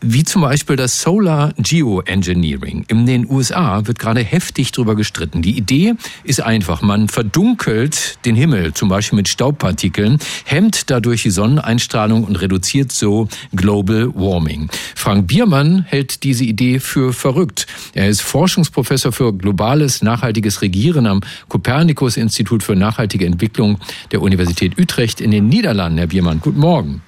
[0.00, 2.84] Wie zum Beispiel das Solar Geoengineering.
[2.88, 5.40] In den USA wird gerade heftig drüber gestritten.
[5.40, 6.82] Die Idee ist einfach.
[6.82, 13.28] Man verdunkelt den Himmel, zum Beispiel mit Staubpartikeln, hemmt dadurch die Sonneneinstrahlung und reduziert so
[13.54, 14.68] Global Warming.
[14.96, 17.68] Frank Biermann hält diese Idee für verrückt.
[17.94, 23.78] Er ist Forschungsprofessor für globales nachhaltiges Regieren am Kopernikus-Institut für nachhaltige Entwicklung
[24.12, 25.98] der Universität Utrecht in den Niederlanden.
[25.98, 27.02] Herr Biermann, guten Morgen.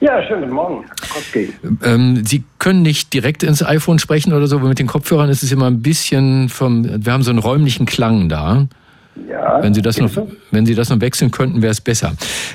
[0.00, 0.84] Ja, schönen guten Morgen.
[1.82, 5.42] Ähm, Sie können nicht direkt ins iPhone sprechen oder so, aber mit den Kopfhörern ist
[5.42, 8.68] es immer ein bisschen vom, wir haben so einen räumlichen Klang da.
[9.28, 10.10] Ja, wenn Sie das noch,
[10.50, 12.12] wenn Sie das noch wechseln könnten, wäre es besser.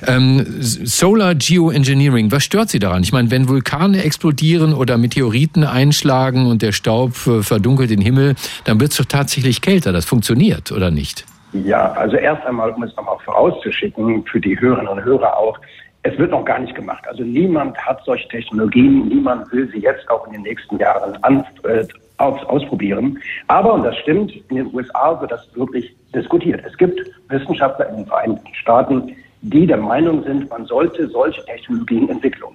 [0.08, 3.04] Ähm, Solar Geoengineering, was stört Sie daran?
[3.04, 8.36] Ich meine, wenn Vulkane explodieren oder Meteoriten einschlagen und der Staub äh, verdunkelt den Himmel,
[8.66, 9.92] dann wird es doch tatsächlich kälter.
[9.92, 11.26] Das funktioniert, oder nicht?
[11.54, 15.60] Ja, also erst einmal, um es nochmal vorauszuschicken, für die Hörerinnen und Hörer auch,
[16.04, 17.04] es wird noch gar nicht gemacht.
[17.08, 21.46] Also niemand hat solche Technologien, niemand will sie jetzt auch in den nächsten Jahren an,
[21.64, 21.86] äh,
[22.18, 23.20] aus, ausprobieren.
[23.48, 26.62] Aber, und das stimmt, in den USA wird das wirklich diskutiert.
[26.66, 27.00] Es gibt
[27.30, 32.54] Wissenschaftler in den Vereinigten Staaten, die der Meinung sind, man sollte solche Technologien entwickeln.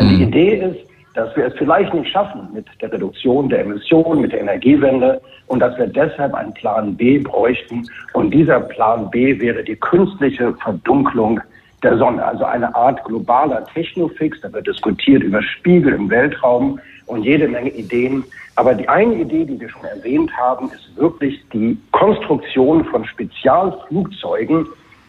[0.00, 0.08] Mhm.
[0.08, 4.32] Die Idee ist, dass wir es vielleicht nicht schaffen mit der Reduktion der Emissionen, mit
[4.32, 7.88] der Energiewende und dass wir deshalb einen Plan B bräuchten.
[8.14, 11.40] Und dieser Plan B wäre die künstliche Verdunklung
[11.82, 14.40] der Sonne, also eine Art globaler Technofix.
[14.40, 18.24] Da wird diskutiert über Spiegel im Weltraum und jede Menge Ideen.
[18.56, 24.66] Aber die eine Idee, die wir schon erwähnt haben, ist wirklich die Konstruktion von Spezialflugzeugen,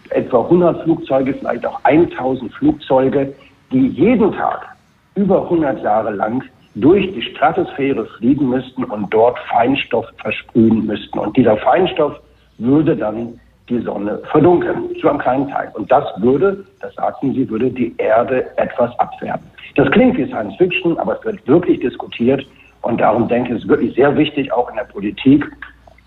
[0.10, 3.34] etwa 100 Flugzeuge, vielleicht auch 1000 Flugzeuge,
[3.72, 4.68] die jeden Tag
[5.16, 6.44] über 100 Jahre lang
[6.76, 11.20] durch die Stratosphäre fliegen müssten und dort Feinstoff versprühen müssten.
[11.20, 12.20] Und dieser Feinstoff
[12.58, 15.72] würde dann die Sonne verdunkeln, zu einem kleinen Teil.
[15.74, 19.46] Und das würde, das sagten sie, würde die Erde etwas abfärben.
[19.76, 22.46] Das klingt wie Science Fiction, aber es wird wirklich diskutiert.
[22.82, 25.46] Und darum denke ich, es ist wirklich sehr wichtig, auch in der Politik,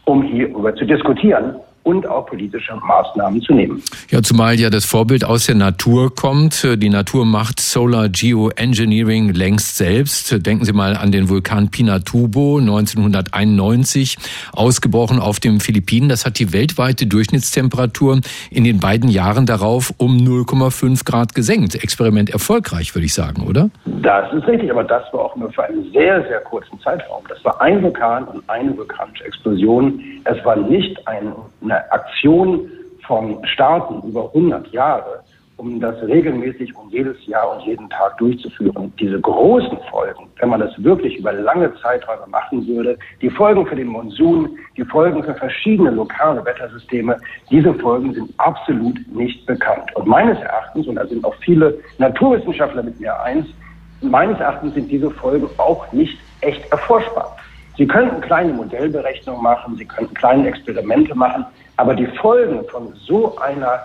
[0.05, 1.57] um hierüber zu diskutieren
[1.89, 3.83] und auch politische Maßnahmen zu nehmen.
[4.11, 6.63] Ja, zumal ja das Vorbild aus der Natur kommt.
[6.63, 10.45] Die Natur macht Solar Geoengineering längst selbst.
[10.45, 14.19] Denken Sie mal an den Vulkan Pinatubo 1991,
[14.53, 16.11] ausgebrochen auf den Philippinen.
[16.11, 18.21] Das hat die weltweite Durchschnittstemperatur
[18.51, 21.75] in den beiden Jahren darauf um 0,5 Grad gesenkt.
[21.75, 23.71] Experiment erfolgreich, würde ich sagen, oder?
[24.03, 27.25] Das ist richtig, aber das war auch nur für einen sehr, sehr kurzen Zeitraum.
[27.29, 30.03] Das war ein Vulkan und eine vulkanische Explosion.
[30.25, 31.33] Es war nicht ein,
[31.63, 32.71] eine Aktion
[33.07, 35.23] von Staaten über 100 Jahre
[35.59, 38.93] um das regelmäßig und jedes Jahr und jeden Tag durchzuführen.
[38.99, 43.75] Diese großen Folgen, wenn man das wirklich über lange Zeiträume machen würde, die Folgen für
[43.75, 47.17] den Monsun, die Folgen für verschiedene lokale Wettersysteme,
[47.51, 49.95] diese Folgen sind absolut nicht bekannt.
[49.97, 53.47] Und meines Erachtens, und da sind auch viele Naturwissenschaftler mit mir eins,
[54.01, 57.37] meines Erachtens sind diese Folgen auch nicht echt erforschbar.
[57.77, 61.45] Sie könnten kleine Modellberechnungen machen, Sie könnten kleine Experimente machen,
[61.77, 63.81] aber die Folgen von so einer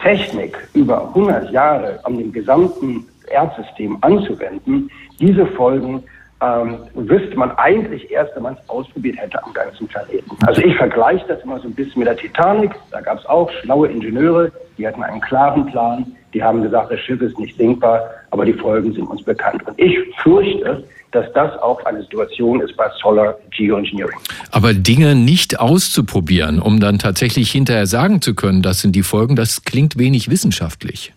[0.00, 4.90] Technik über 100 Jahre an dem gesamten Erdsystem anzuwenden,
[5.20, 6.02] diese Folgen
[6.40, 10.30] ähm, wüsste man eigentlich erst, wenn man es ausprobiert hätte am ganzen Planeten.
[10.46, 12.72] Also ich vergleiche das immer so ein bisschen mit der Titanic.
[12.90, 16.06] Da gab es auch schlaue Ingenieure, die hatten einen klaren Plan.
[16.34, 19.66] Die haben gesagt, das Schiff ist nicht sinkbar, aber die Folgen sind uns bekannt.
[19.66, 24.18] Und ich fürchte, dass das auch eine Situation ist bei Solar Geoengineering.
[24.50, 29.36] Aber Dinge nicht auszuprobieren, um dann tatsächlich hinterher sagen zu können, das sind die Folgen,
[29.36, 31.14] das klingt wenig wissenschaftlich.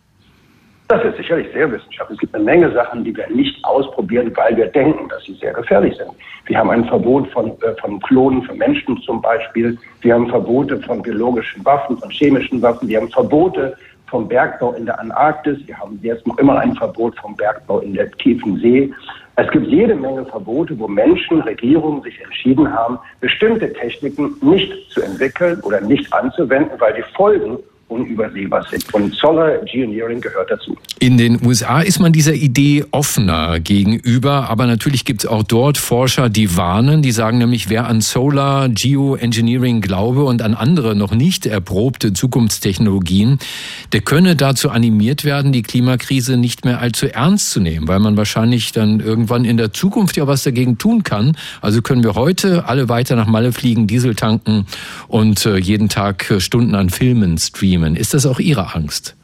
[0.91, 2.17] Das ist sicherlich sehr wissenschaftlich.
[2.17, 5.53] Es gibt eine Menge Sachen, die wir nicht ausprobieren, weil wir denken, dass sie sehr
[5.53, 6.09] gefährlich sind.
[6.47, 9.77] Wir haben ein Verbot von, äh, von Klonen für Menschen zum Beispiel.
[10.01, 12.89] Wir haben Verbote von biologischen Waffen, von chemischen Waffen.
[12.89, 13.77] Wir haben Verbote
[14.07, 15.65] vom Bergbau in der Antarktis.
[15.65, 18.93] Wir haben jetzt noch immer ein Verbot vom Bergbau in der tiefen See.
[19.37, 25.01] Es gibt jede Menge Verbote, wo Menschen, Regierungen sich entschieden haben, bestimmte Techniken nicht zu
[25.01, 27.59] entwickeln oder nicht anzuwenden, weil die Folgen
[27.91, 28.91] unübersehbar sind.
[28.93, 30.77] Und Solar Geoengineering gehört dazu.
[30.99, 35.77] In den USA ist man dieser Idee offener gegenüber, aber natürlich gibt es auch dort
[35.77, 41.13] Forscher, die warnen, die sagen nämlich, wer an Solar Geoengineering glaube und an andere noch
[41.13, 43.39] nicht erprobte Zukunftstechnologien,
[43.91, 48.15] der könne dazu animiert werden, die Klimakrise nicht mehr allzu ernst zu nehmen, weil man
[48.15, 51.35] wahrscheinlich dann irgendwann in der Zukunft ja was dagegen tun kann.
[51.59, 54.65] Also können wir heute alle weiter nach Malle fliegen, Diesel tanken
[55.09, 57.95] und äh, jeden Tag äh, Stunden an Filmen streamen nehmen.
[57.95, 59.15] Ist das auch Ihre Angst?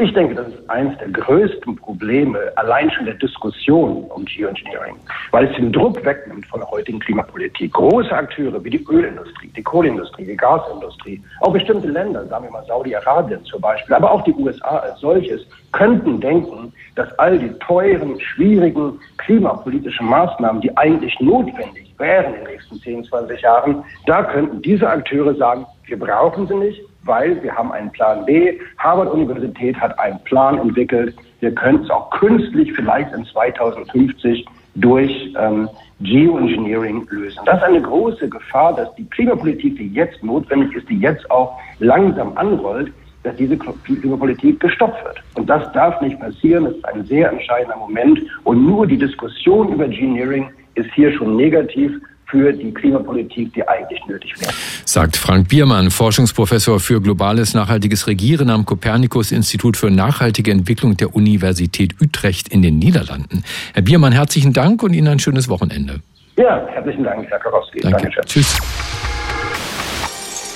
[0.00, 4.94] Ich denke, das ist eines der größten Probleme, allein schon der Diskussion um Geoengineering,
[5.32, 7.72] weil es den Druck wegnimmt von der heutigen Klimapolitik.
[7.72, 12.64] Große Akteure wie die Ölindustrie, die Kohleindustrie, die Gasindustrie, auch bestimmte Länder, sagen wir mal
[12.66, 15.40] Saudi-Arabien zum Beispiel, aber auch die USA als solches,
[15.72, 22.52] könnten denken, dass all die teuren, schwierigen klimapolitischen Maßnahmen, die eigentlich notwendig wären in den
[22.52, 27.56] nächsten 10, 20 Jahren, da könnten diese Akteure sagen, wir brauchen sie nicht, weil wir
[27.56, 28.60] haben einen Plan B.
[28.78, 31.16] Harvard-Universität hat einen Plan entwickelt.
[31.40, 35.68] Wir können es auch künstlich vielleicht in 2050 durch ähm,
[36.00, 37.40] Geoengineering lösen.
[37.46, 41.58] Das ist eine große Gefahr, dass die Klimapolitik, die jetzt notwendig ist, die jetzt auch
[41.80, 42.92] langsam anrollt,
[43.24, 45.20] dass diese Klimapolitik gestoppt wird.
[45.34, 46.64] Und das darf nicht passieren.
[46.64, 48.20] Das ist ein sehr entscheidender Moment.
[48.44, 51.92] Und nur die Diskussion über Geoengineering ist hier schon negativ
[52.30, 54.52] für die Klimapolitik, die eigentlich nötig wäre.
[54.84, 61.94] Sagt Frank Biermann, Forschungsprofessor für globales nachhaltiges Regieren am Kopernikus-Institut für nachhaltige Entwicklung der Universität
[62.00, 63.44] Utrecht in den Niederlanden.
[63.74, 66.00] Herr Biermann, herzlichen Dank und Ihnen ein schönes Wochenende.
[66.36, 67.80] Ja, herzlichen Dank, Herr Karowski.
[67.80, 68.02] Danke.
[68.02, 68.24] Dankeschön.
[68.24, 69.17] Tschüss.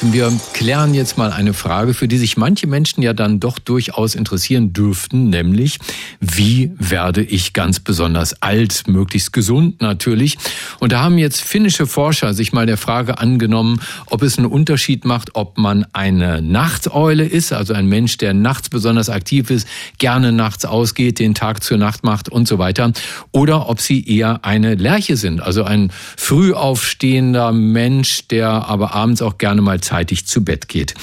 [0.05, 4.17] Wir klären jetzt mal eine Frage, für die sich manche Menschen ja dann doch durchaus
[4.17, 5.79] interessieren dürften, nämlich
[6.19, 10.39] wie werde ich ganz besonders alt, möglichst gesund natürlich.
[10.81, 15.05] Und da haben jetzt finnische Forscher sich mal der Frage angenommen, ob es einen Unterschied
[15.05, 20.33] macht, ob man eine Nachteule ist, also ein Mensch, der nachts besonders aktiv ist, gerne
[20.33, 22.93] nachts ausgeht, den Tag zur Nacht macht und so weiter,
[23.31, 29.23] oder ob sie eher eine Lerche sind, also ein früh aufstehender Mensch, der aber abends
[29.23, 30.95] auch gerne mal zeitig zu Bett geht.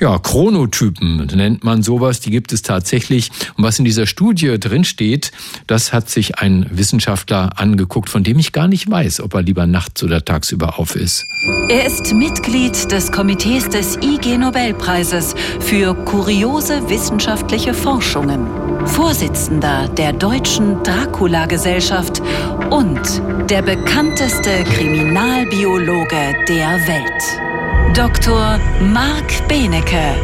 [0.00, 3.30] Ja, Chronotypen nennt man sowas, die gibt es tatsächlich.
[3.56, 5.32] Und was in dieser Studie drinsteht,
[5.66, 9.66] das hat sich ein Wissenschaftler angeguckt, von dem ich gar nicht weiß, ob er lieber
[9.66, 11.24] nachts oder tagsüber auf ist.
[11.70, 18.46] Er ist Mitglied des Komitees des IG Nobelpreises für kuriose wissenschaftliche Forschungen,
[18.86, 22.20] Vorsitzender der Deutschen Dracula-Gesellschaft
[22.70, 23.00] und
[23.50, 27.43] der bekannteste Kriminalbiologe der Welt.
[27.92, 28.58] Dr.
[28.80, 30.16] Marc Benecke,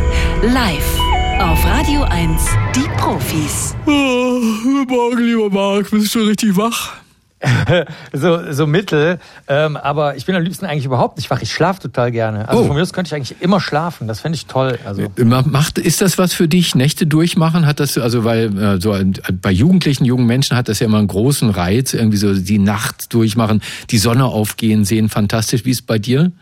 [0.43, 0.99] live
[1.39, 2.43] auf Radio 1,
[2.75, 3.77] die Profis.
[3.87, 6.95] Oh, guten Morgen, lieber Marc, bist du schon richtig wach?
[8.13, 9.19] so, so mittel.
[9.47, 11.41] Ähm, aber ich bin am liebsten eigentlich überhaupt nicht wach.
[11.43, 12.49] Ich schlafe total gerne.
[12.49, 12.67] Also oh.
[12.67, 14.09] von mir aus könnte ich eigentlich immer schlafen.
[14.09, 14.79] Das fände ich toll.
[14.85, 16.75] Also äh, Macht, ist das was für dich?
[16.75, 17.67] Nächte durchmachen?
[17.67, 18.99] Hat das, also weil äh, so
[19.41, 23.13] bei Jugendlichen, jungen Menschen hat das ja immer einen großen Reiz, irgendwie so die Nacht
[23.15, 25.65] durchmachen, die Sonne aufgehen sehen, fantastisch.
[25.65, 26.33] Wie ist es bei dir?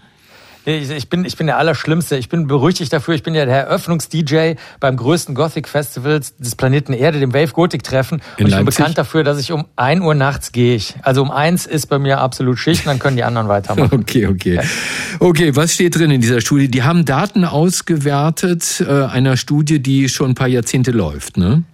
[0.69, 2.19] Ich, ich, bin, ich bin der Allerschlimmste.
[2.19, 3.15] Ich bin berüchtigt dafür.
[3.15, 8.21] Ich bin ja der Eröffnungs-DJ beim größten Gothic-Festival des Planeten Erde, dem Wave Gothic Treffen.
[8.39, 10.75] Und ich bin bekannt dafür, dass ich um ein Uhr nachts gehe.
[10.75, 10.95] Ich.
[11.01, 13.89] Also um eins ist bei mir absolut Schicht und dann können die anderen weitermachen.
[14.09, 14.61] Okay, okay.
[15.19, 16.69] Okay, was steht drin in dieser Studie?
[16.69, 21.65] Die haben Daten ausgewertet äh, einer Studie, die schon ein paar Jahrzehnte läuft, ne?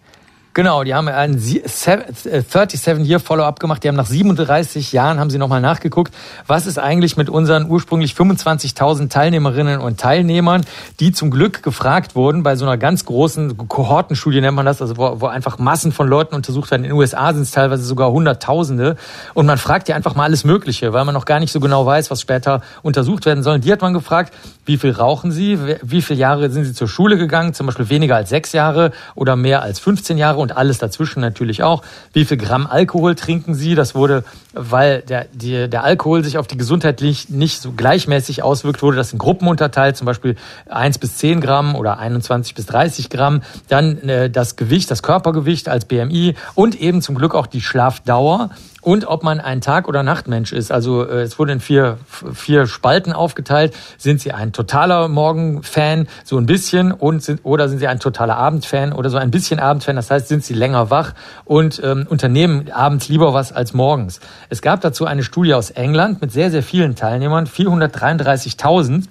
[0.54, 3.82] Genau, die haben einen 37-Year Follow-up gemacht.
[3.82, 6.14] Die haben nach 37 Jahren haben sie nochmal nachgeguckt,
[6.46, 10.64] was ist eigentlich mit unseren ursprünglich 25.000 Teilnehmerinnen und Teilnehmern,
[11.00, 14.96] die zum Glück gefragt wurden bei so einer ganz großen Kohortenstudie nennt man das, also
[14.96, 16.84] wo, wo einfach Massen von Leuten untersucht werden.
[16.84, 18.94] In den USA sind es teilweise sogar Hunderttausende
[19.34, 21.84] und man fragt die einfach mal alles Mögliche, weil man noch gar nicht so genau
[21.84, 23.58] weiß, was später untersucht werden soll.
[23.58, 24.32] Die hat man gefragt,
[24.66, 28.14] wie viel rauchen sie, wie viele Jahre sind sie zur Schule gegangen, zum Beispiel weniger
[28.14, 31.82] als sechs Jahre oder mehr als 15 Jahre und alles dazwischen natürlich auch.
[32.12, 33.74] Wie viel Gramm Alkohol trinken Sie?
[33.74, 34.22] Das wurde,
[34.54, 39.12] weil der, die, der Alkohol sich auf die Gesundheit nicht so gleichmäßig auswirkt, wurde das
[39.12, 40.36] in Gruppen unterteilt, zum Beispiel
[40.68, 43.42] 1 bis 10 Gramm oder 21 bis 30 Gramm.
[43.68, 48.50] Dann äh, das Gewicht, das Körpergewicht als BMI und eben zum Glück auch die Schlafdauer
[48.84, 50.70] und ob man ein Tag- oder Nachtmensch ist.
[50.70, 53.74] Also äh, es wurde in vier, vier Spalten aufgeteilt.
[53.96, 58.36] Sind Sie ein totaler Morgenfan, so ein bisschen, und sind, oder sind Sie ein totaler
[58.36, 59.96] Abendfan oder so ein bisschen Abendfan?
[59.96, 64.20] Das heißt, sind Sie länger wach und ähm, unternehmen abends lieber was als morgens.
[64.54, 69.06] Es gab dazu eine Studie aus England mit sehr, sehr vielen Teilnehmern, 433.000.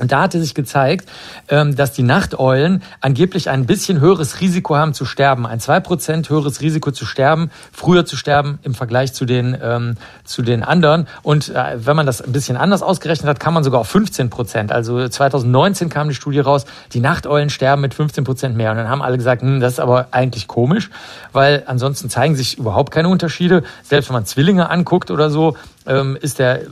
[0.00, 1.08] Und da hatte sich gezeigt,
[1.48, 5.46] ähm, dass die Nachteulen angeblich ein bisschen höheres Risiko haben zu sterben.
[5.46, 9.96] Ein zwei Prozent höheres Risiko zu sterben, früher zu sterben im Vergleich zu den, ähm,
[10.24, 11.06] zu den anderen.
[11.22, 14.30] Und äh, wenn man das ein bisschen anders ausgerechnet hat, kann man sogar auf 15
[14.30, 14.72] Prozent.
[14.72, 18.70] Also 2019 kam die Studie raus, die Nachteulen sterben mit 15 Prozent mehr.
[18.70, 20.90] Und dann haben alle gesagt, hm, das ist aber eigentlich komisch,
[21.32, 23.62] weil ansonsten zeigen sich überhaupt keine Unterschiede.
[23.82, 25.56] Selbst wenn man Zwillinge anguckt oder so,
[25.90, 26.66] ähm, ist der äh,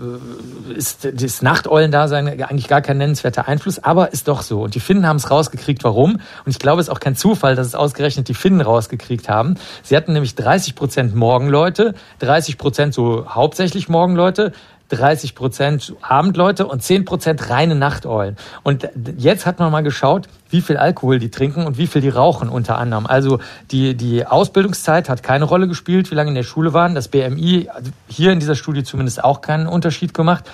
[0.75, 4.63] ist das Nachteulendasein eigentlich gar kein nennenswerter Einfluss, aber ist doch so.
[4.63, 6.21] Und die Finnen haben es rausgekriegt, warum.
[6.45, 9.57] Und ich glaube, es ist auch kein Zufall, dass es ausgerechnet die Finnen rausgekriegt haben.
[9.83, 14.53] Sie hatten nämlich 30 Prozent Morgenleute, 30 Prozent so hauptsächlich Morgenleute,
[14.89, 18.37] 30 Prozent Abendleute und 10 Prozent reine Nachteulen.
[18.63, 22.09] Und jetzt hat man mal geschaut, wie viel Alkohol die trinken und wie viel die
[22.09, 23.07] rauchen unter anderem.
[23.07, 23.39] Also
[23.71, 26.95] die, die Ausbildungszeit hat keine Rolle gespielt, wie lange in der Schule waren.
[26.95, 27.69] Das BMI
[28.09, 30.45] hier in dieser Studie zumindest auch keinen Unterschied gemacht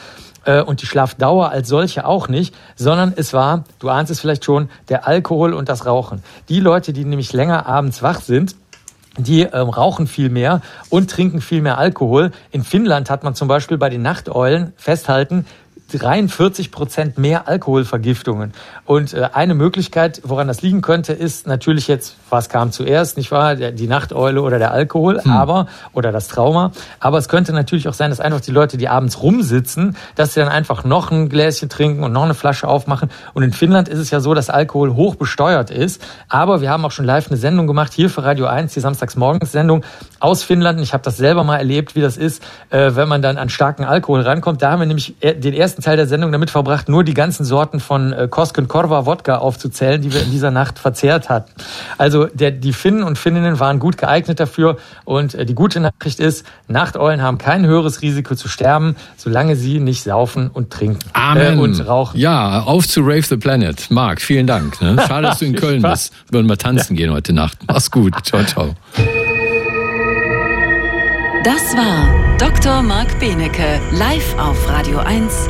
[0.44, 4.44] äh, und die Schlafdauer als solche auch nicht, sondern es war, du ahnst es vielleicht
[4.44, 6.22] schon, der Alkohol und das Rauchen.
[6.48, 8.56] Die Leute, die nämlich länger abends wach sind,
[9.16, 10.60] die ähm, rauchen viel mehr
[10.90, 12.32] und trinken viel mehr Alkohol.
[12.50, 15.46] In Finnland hat man zum Beispiel bei den Nachteulen festhalten,
[15.98, 18.52] 43 Prozent mehr Alkoholvergiftungen.
[18.84, 23.30] Und äh, eine Möglichkeit, woran das liegen könnte, ist natürlich jetzt, was kam zuerst, nicht
[23.30, 23.54] wahr?
[23.54, 25.30] Die Nachteule oder der Alkohol, hm.
[25.30, 26.72] aber, oder das Trauma.
[27.00, 30.40] Aber es könnte natürlich auch sein, dass einfach die Leute, die abends rumsitzen, dass sie
[30.40, 33.10] dann einfach noch ein Gläschen trinken und noch eine Flasche aufmachen.
[33.32, 36.02] Und in Finnland ist es ja so, dass Alkohol hoch besteuert ist.
[36.28, 39.84] Aber wir haben auch schon live eine Sendung gemacht, hier für Radio 1, die Samstagsmorgens-Sendung
[40.20, 40.80] aus Finnland.
[40.80, 43.84] Ich habe das selber mal erlebt, wie das ist, äh, wenn man dann an starken
[43.84, 44.62] Alkohol rankommt.
[44.62, 47.44] Da haben wir nämlich äh, den ersten Teil der Sendung damit verbracht, nur die ganzen
[47.44, 51.52] Sorten von äh, Kosken Korva Wodka aufzuzählen, die wir in dieser Nacht verzehrt hatten.
[51.98, 54.78] Also der, die Finnen und Finninnen waren gut geeignet dafür.
[55.04, 59.78] Und äh, die gute Nachricht ist, Nachteulen haben kein höheres Risiko zu sterben, solange sie
[59.78, 61.58] nicht saufen und trinken Amen.
[61.58, 62.18] Äh, und rauchen.
[62.18, 63.90] Ja, auf zu Rave the Planet.
[63.90, 64.80] Marc, vielen Dank.
[64.80, 64.96] Ne?
[65.08, 66.12] Schade, dass du in Köln bist.
[66.28, 67.04] Wir wollen mal tanzen ja.
[67.04, 67.58] gehen heute Nacht.
[67.68, 68.14] Mach's gut.
[68.24, 68.74] Ciao, ciao.
[71.44, 72.82] Das war Dr.
[72.82, 75.48] Marc Benecke, live auf Radio 1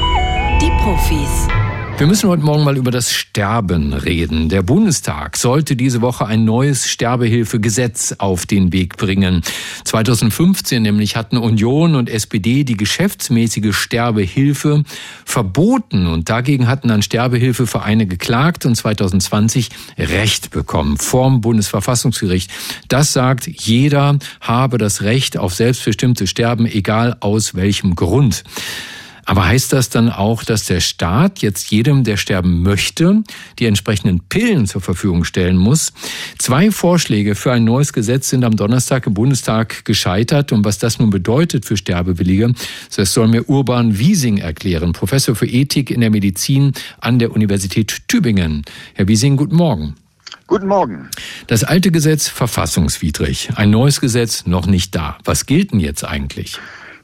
[0.60, 1.48] die Profis.
[1.96, 4.48] Wir müssen heute Morgen mal über das Sterben reden.
[4.48, 9.42] Der Bundestag sollte diese Woche ein neues Sterbehilfegesetz auf den Weg bringen.
[9.84, 14.82] 2015 nämlich hatten Union und SPD die geschäftsmäßige Sterbehilfe
[15.24, 22.50] verboten und dagegen hatten dann Sterbehilfevereine geklagt und 2020 Recht bekommen vorm Bundesverfassungsgericht.
[22.88, 28.42] Das sagt, jeder habe das Recht auf selbstbestimmtes Sterben, egal aus welchem Grund.
[29.24, 33.22] Aber heißt das dann auch, dass der Staat jetzt jedem, der sterben möchte,
[33.58, 35.92] die entsprechenden Pillen zur Verfügung stellen muss?
[36.38, 40.52] Zwei Vorschläge für ein neues Gesetz sind am Donnerstag im Bundestag gescheitert.
[40.52, 42.52] Und was das nun bedeutet für Sterbewillige,
[42.94, 48.02] das soll mir Urban Wiesing erklären, Professor für Ethik in der Medizin an der Universität
[48.08, 48.64] Tübingen.
[48.94, 49.94] Herr Wiesing, guten Morgen.
[50.46, 51.08] Guten Morgen.
[51.46, 55.16] Das alte Gesetz verfassungswidrig, ein neues Gesetz noch nicht da.
[55.24, 56.58] Was gilt denn jetzt eigentlich?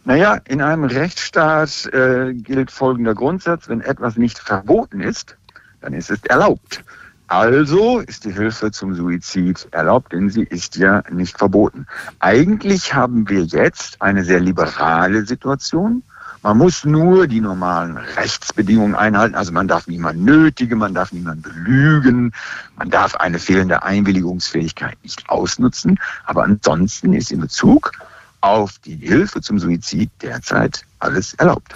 [0.04, 5.36] Naja, in einem Rechtsstaat äh, gilt folgender Grundsatz, wenn etwas nicht verboten ist,
[5.80, 6.82] dann ist es erlaubt.
[7.28, 11.86] Also ist die Hilfe zum Suizid erlaubt, denn sie ist ja nicht verboten.
[12.18, 16.02] Eigentlich haben wir jetzt eine sehr liberale Situation,
[16.42, 19.34] Man muss nur die normalen Rechtsbedingungen einhalten.
[19.34, 22.32] Also man darf niemanden nötigen, man darf niemanden belügen,
[22.76, 25.98] man darf eine fehlende Einwilligungsfähigkeit nicht ausnutzen.
[26.24, 27.92] Aber ansonsten ist in Bezug
[28.40, 31.74] auf die Hilfe zum Suizid derzeit alles erlaubt.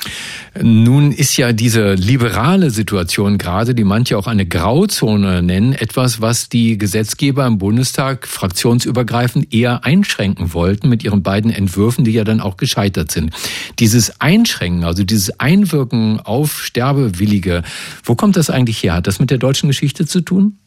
[0.61, 6.49] Nun ist ja diese liberale Situation gerade, die manche auch eine Grauzone nennen, etwas, was
[6.49, 12.41] die Gesetzgeber im Bundestag fraktionsübergreifend eher einschränken wollten mit ihren beiden Entwürfen, die ja dann
[12.41, 13.33] auch gescheitert sind.
[13.79, 17.63] Dieses Einschränken, also dieses Einwirken auf Sterbewillige,
[18.05, 18.95] wo kommt das eigentlich her?
[18.95, 20.59] Hat das mit der deutschen Geschichte zu tun?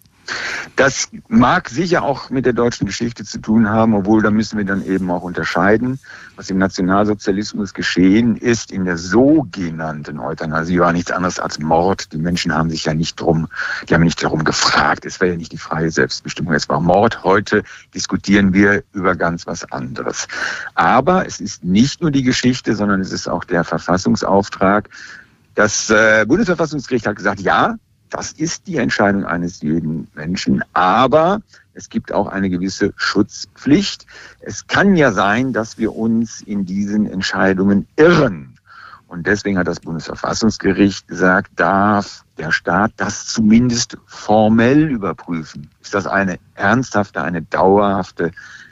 [0.75, 4.65] Das mag sicher auch mit der deutschen Geschichte zu tun haben, obwohl da müssen wir
[4.65, 5.99] dann eben auch unterscheiden.
[6.36, 12.13] Was im Nationalsozialismus geschehen ist, in der sogenannten Euthanasie war nichts anderes als Mord.
[12.13, 13.47] Die Menschen haben sich ja nicht drum,
[13.89, 15.05] die haben nicht darum gefragt.
[15.05, 17.23] Es war ja nicht die freie Selbstbestimmung, es war Mord.
[17.23, 17.63] Heute
[17.95, 20.28] diskutieren wir über ganz was anderes.
[20.75, 24.89] Aber es ist nicht nur die Geschichte, sondern es ist auch der Verfassungsauftrag.
[25.55, 27.78] Das äh, Bundesverfassungsgericht hat gesagt, ja,
[28.09, 30.63] das ist die Entscheidung eines jeden Menschen.
[30.73, 31.41] Aber
[31.73, 34.05] es gibt auch eine gewisse Schutzpflicht.
[34.41, 38.57] Es kann ja sein, dass wir uns in diesen Entscheidungen irren.
[39.07, 45.69] Und deswegen hat das Bundesverfassungsgericht gesagt, darf der Staat das zumindest formell überprüfen.
[45.81, 48.31] Ist das eine ernsthafte, eine dauerhafte,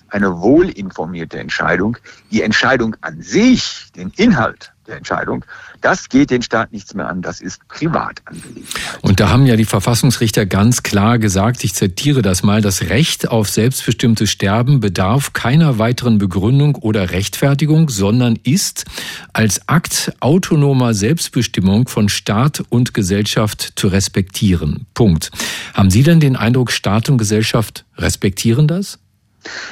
[0.09, 1.97] eine wohlinformierte Entscheidung?
[2.31, 5.45] Die Entscheidung an sich, den Inhalt Entscheidung.
[5.81, 8.65] Das geht den Staat nichts mehr an, das ist Privatangelegenheit.
[9.01, 13.29] Und da haben ja die Verfassungsrichter ganz klar gesagt, ich zitiere das mal, das Recht
[13.29, 18.85] auf selbstbestimmtes Sterben bedarf keiner weiteren Begründung oder Rechtfertigung, sondern ist
[19.33, 24.85] als Akt autonomer Selbstbestimmung von Staat und Gesellschaft zu respektieren.
[24.93, 25.31] Punkt.
[25.73, 28.99] Haben Sie denn den Eindruck, Staat und Gesellschaft respektieren das?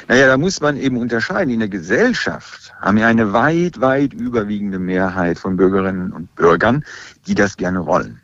[0.08, 1.52] Naja, da muss man eben unterscheiden.
[1.52, 6.84] In der Gesellschaft haben wir eine weit, weit überwiegende Mehrheit von Bürgerinnen und Bürgern,
[7.26, 8.20] die das gerne wollen.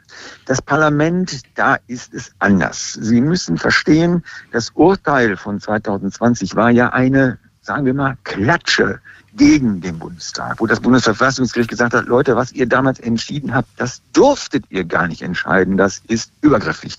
[0.47, 2.93] Das Parlament, da ist es anders.
[2.93, 9.01] Sie müssen verstehen, das Urteil von 2020 war ja eine, sagen wir mal, Klatsche
[9.35, 14.03] gegen den Bundestag, wo das Bundesverfassungsgericht gesagt hat, Leute, was ihr damals entschieden habt, das
[14.13, 16.97] durftet ihr gar nicht entscheiden, das ist übergriffig.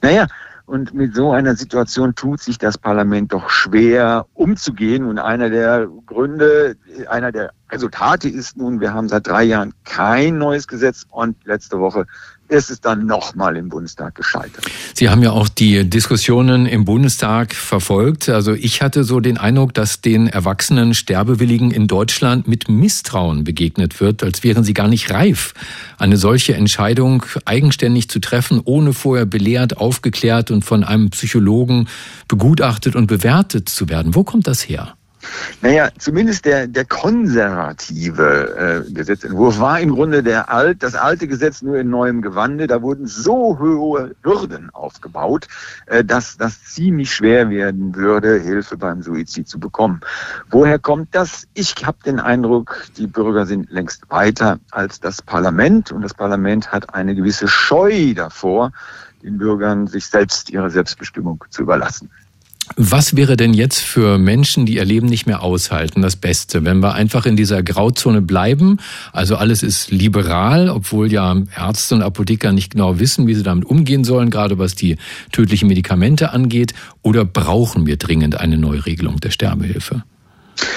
[0.00, 0.28] Naja,
[0.66, 5.04] und mit so einer Situation tut sich das Parlament doch schwer umzugehen.
[5.04, 6.76] Und einer der Gründe,
[7.08, 11.80] einer der Resultate ist nun, wir haben seit drei Jahren kein neues Gesetz und letzte
[11.80, 12.06] Woche
[12.52, 14.64] ist es dann nochmal im Bundestag gescheitert.
[14.94, 18.28] Sie haben ja auch die Diskussionen im Bundestag verfolgt.
[18.28, 24.00] Also ich hatte so den Eindruck, dass den erwachsenen Sterbewilligen in Deutschland mit Misstrauen begegnet
[24.00, 25.54] wird, als wären sie gar nicht reif,
[25.98, 31.88] eine solche Entscheidung eigenständig zu treffen, ohne vorher belehrt, aufgeklärt und von einem Psychologen
[32.28, 34.14] begutachtet und bewertet zu werden.
[34.14, 34.94] Wo kommt das her?
[35.60, 41.62] Naja, zumindest der, der konservative äh, Gesetzentwurf war im Grunde der alt, das alte Gesetz
[41.62, 42.66] nur in neuem Gewande.
[42.66, 45.46] Da wurden so hohe Hürden aufgebaut,
[45.86, 50.00] äh, dass das ziemlich schwer werden würde, Hilfe beim Suizid zu bekommen.
[50.50, 51.46] Woher kommt das?
[51.54, 56.72] Ich habe den Eindruck, die Bürger sind längst weiter als das Parlament und das Parlament
[56.72, 58.72] hat eine gewisse Scheu davor,
[59.22, 62.10] den Bürgern sich selbst ihre Selbstbestimmung zu überlassen.
[62.76, 66.80] Was wäre denn jetzt für Menschen, die ihr Leben nicht mehr aushalten, das Beste, wenn
[66.80, 68.78] wir einfach in dieser Grauzone bleiben?
[69.12, 73.64] Also alles ist liberal, obwohl ja Ärzte und Apotheker nicht genau wissen, wie sie damit
[73.64, 74.96] umgehen sollen, gerade was die
[75.32, 76.74] tödlichen Medikamente angeht.
[77.02, 80.04] Oder brauchen wir dringend eine Neuregelung der Sterbehilfe?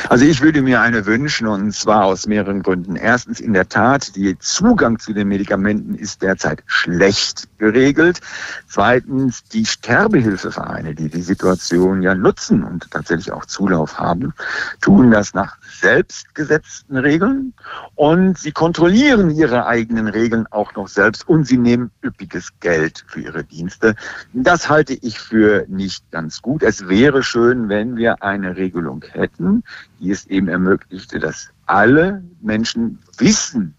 [0.10, 2.96] Also ich würde mir eine wünschen und zwar aus mehreren Gründen.
[2.96, 8.22] Erstens in der Tat, der Zugang zu den Medikamenten ist derzeit schlecht geregelt.
[8.68, 14.34] Zweitens die Sterbehilfevereine, die die Situation ja nutzen und tatsächlich auch Zulauf haben,
[14.82, 17.54] tun das nach selbstgesetzten Regeln
[17.96, 23.22] und sie kontrollieren ihre eigenen Regeln auch noch selbst und sie nehmen üppiges Geld für
[23.22, 23.96] ihre Dienste.
[24.34, 26.64] Das halte ich für nicht ganz gut.
[26.64, 29.64] Es wäre schön, wenn wir eine Regelung hätten,
[30.00, 33.76] die es eben ermöglichte, dass alle Menschen wissen,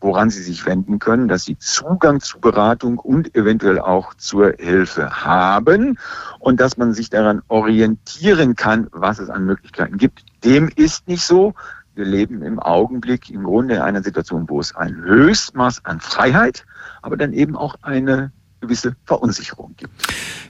[0.00, 5.24] woran sie sich wenden können, dass sie Zugang zu Beratung und eventuell auch zur Hilfe
[5.24, 5.98] haben
[6.38, 10.24] und dass man sich daran orientieren kann, was es an Möglichkeiten gibt.
[10.44, 11.54] Dem ist nicht so.
[11.94, 16.64] Wir leben im Augenblick im Grunde in einer Situation, wo es ein Höchstmaß an Freiheit,
[17.02, 18.30] aber dann eben auch eine
[18.60, 19.92] gewisse Verunsicherung gibt.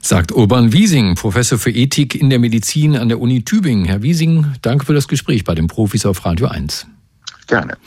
[0.00, 3.84] Sagt Urban Wiesing, Professor für Ethik in der Medizin an der Uni Tübingen.
[3.84, 6.86] Herr Wiesing, danke für das Gespräch bei den Profis auf Radio 1.
[7.48, 7.78] Gerne.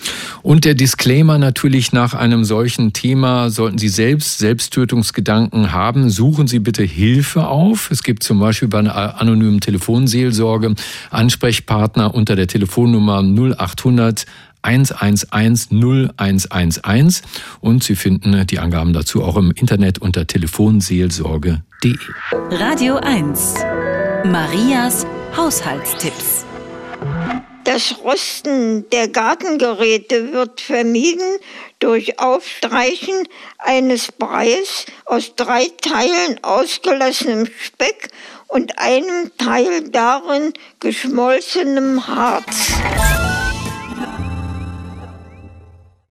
[0.41, 6.57] Und der Disclaimer natürlich nach einem solchen Thema, sollten Sie selbst Selbsttötungsgedanken haben, suchen Sie
[6.57, 7.91] bitte Hilfe auf.
[7.91, 10.73] Es gibt zum Beispiel bei einer anonymen Telefonseelsorge
[11.11, 14.25] Ansprechpartner unter der Telefonnummer 0800
[14.61, 17.21] 111 0111
[17.61, 21.95] und Sie finden die Angaben dazu auch im Internet unter telefonseelsorge.de.
[22.51, 23.55] Radio 1.
[24.25, 25.05] Marias
[25.35, 26.45] Haushaltstipps.
[27.63, 31.37] Das Rosten der Gartengeräte wird vermieden
[31.79, 33.27] durch Aufstreichen
[33.59, 38.09] eines Breies aus drei Teilen ausgelassenem Speck
[38.47, 42.73] und einem Teil darin geschmolzenem Harz.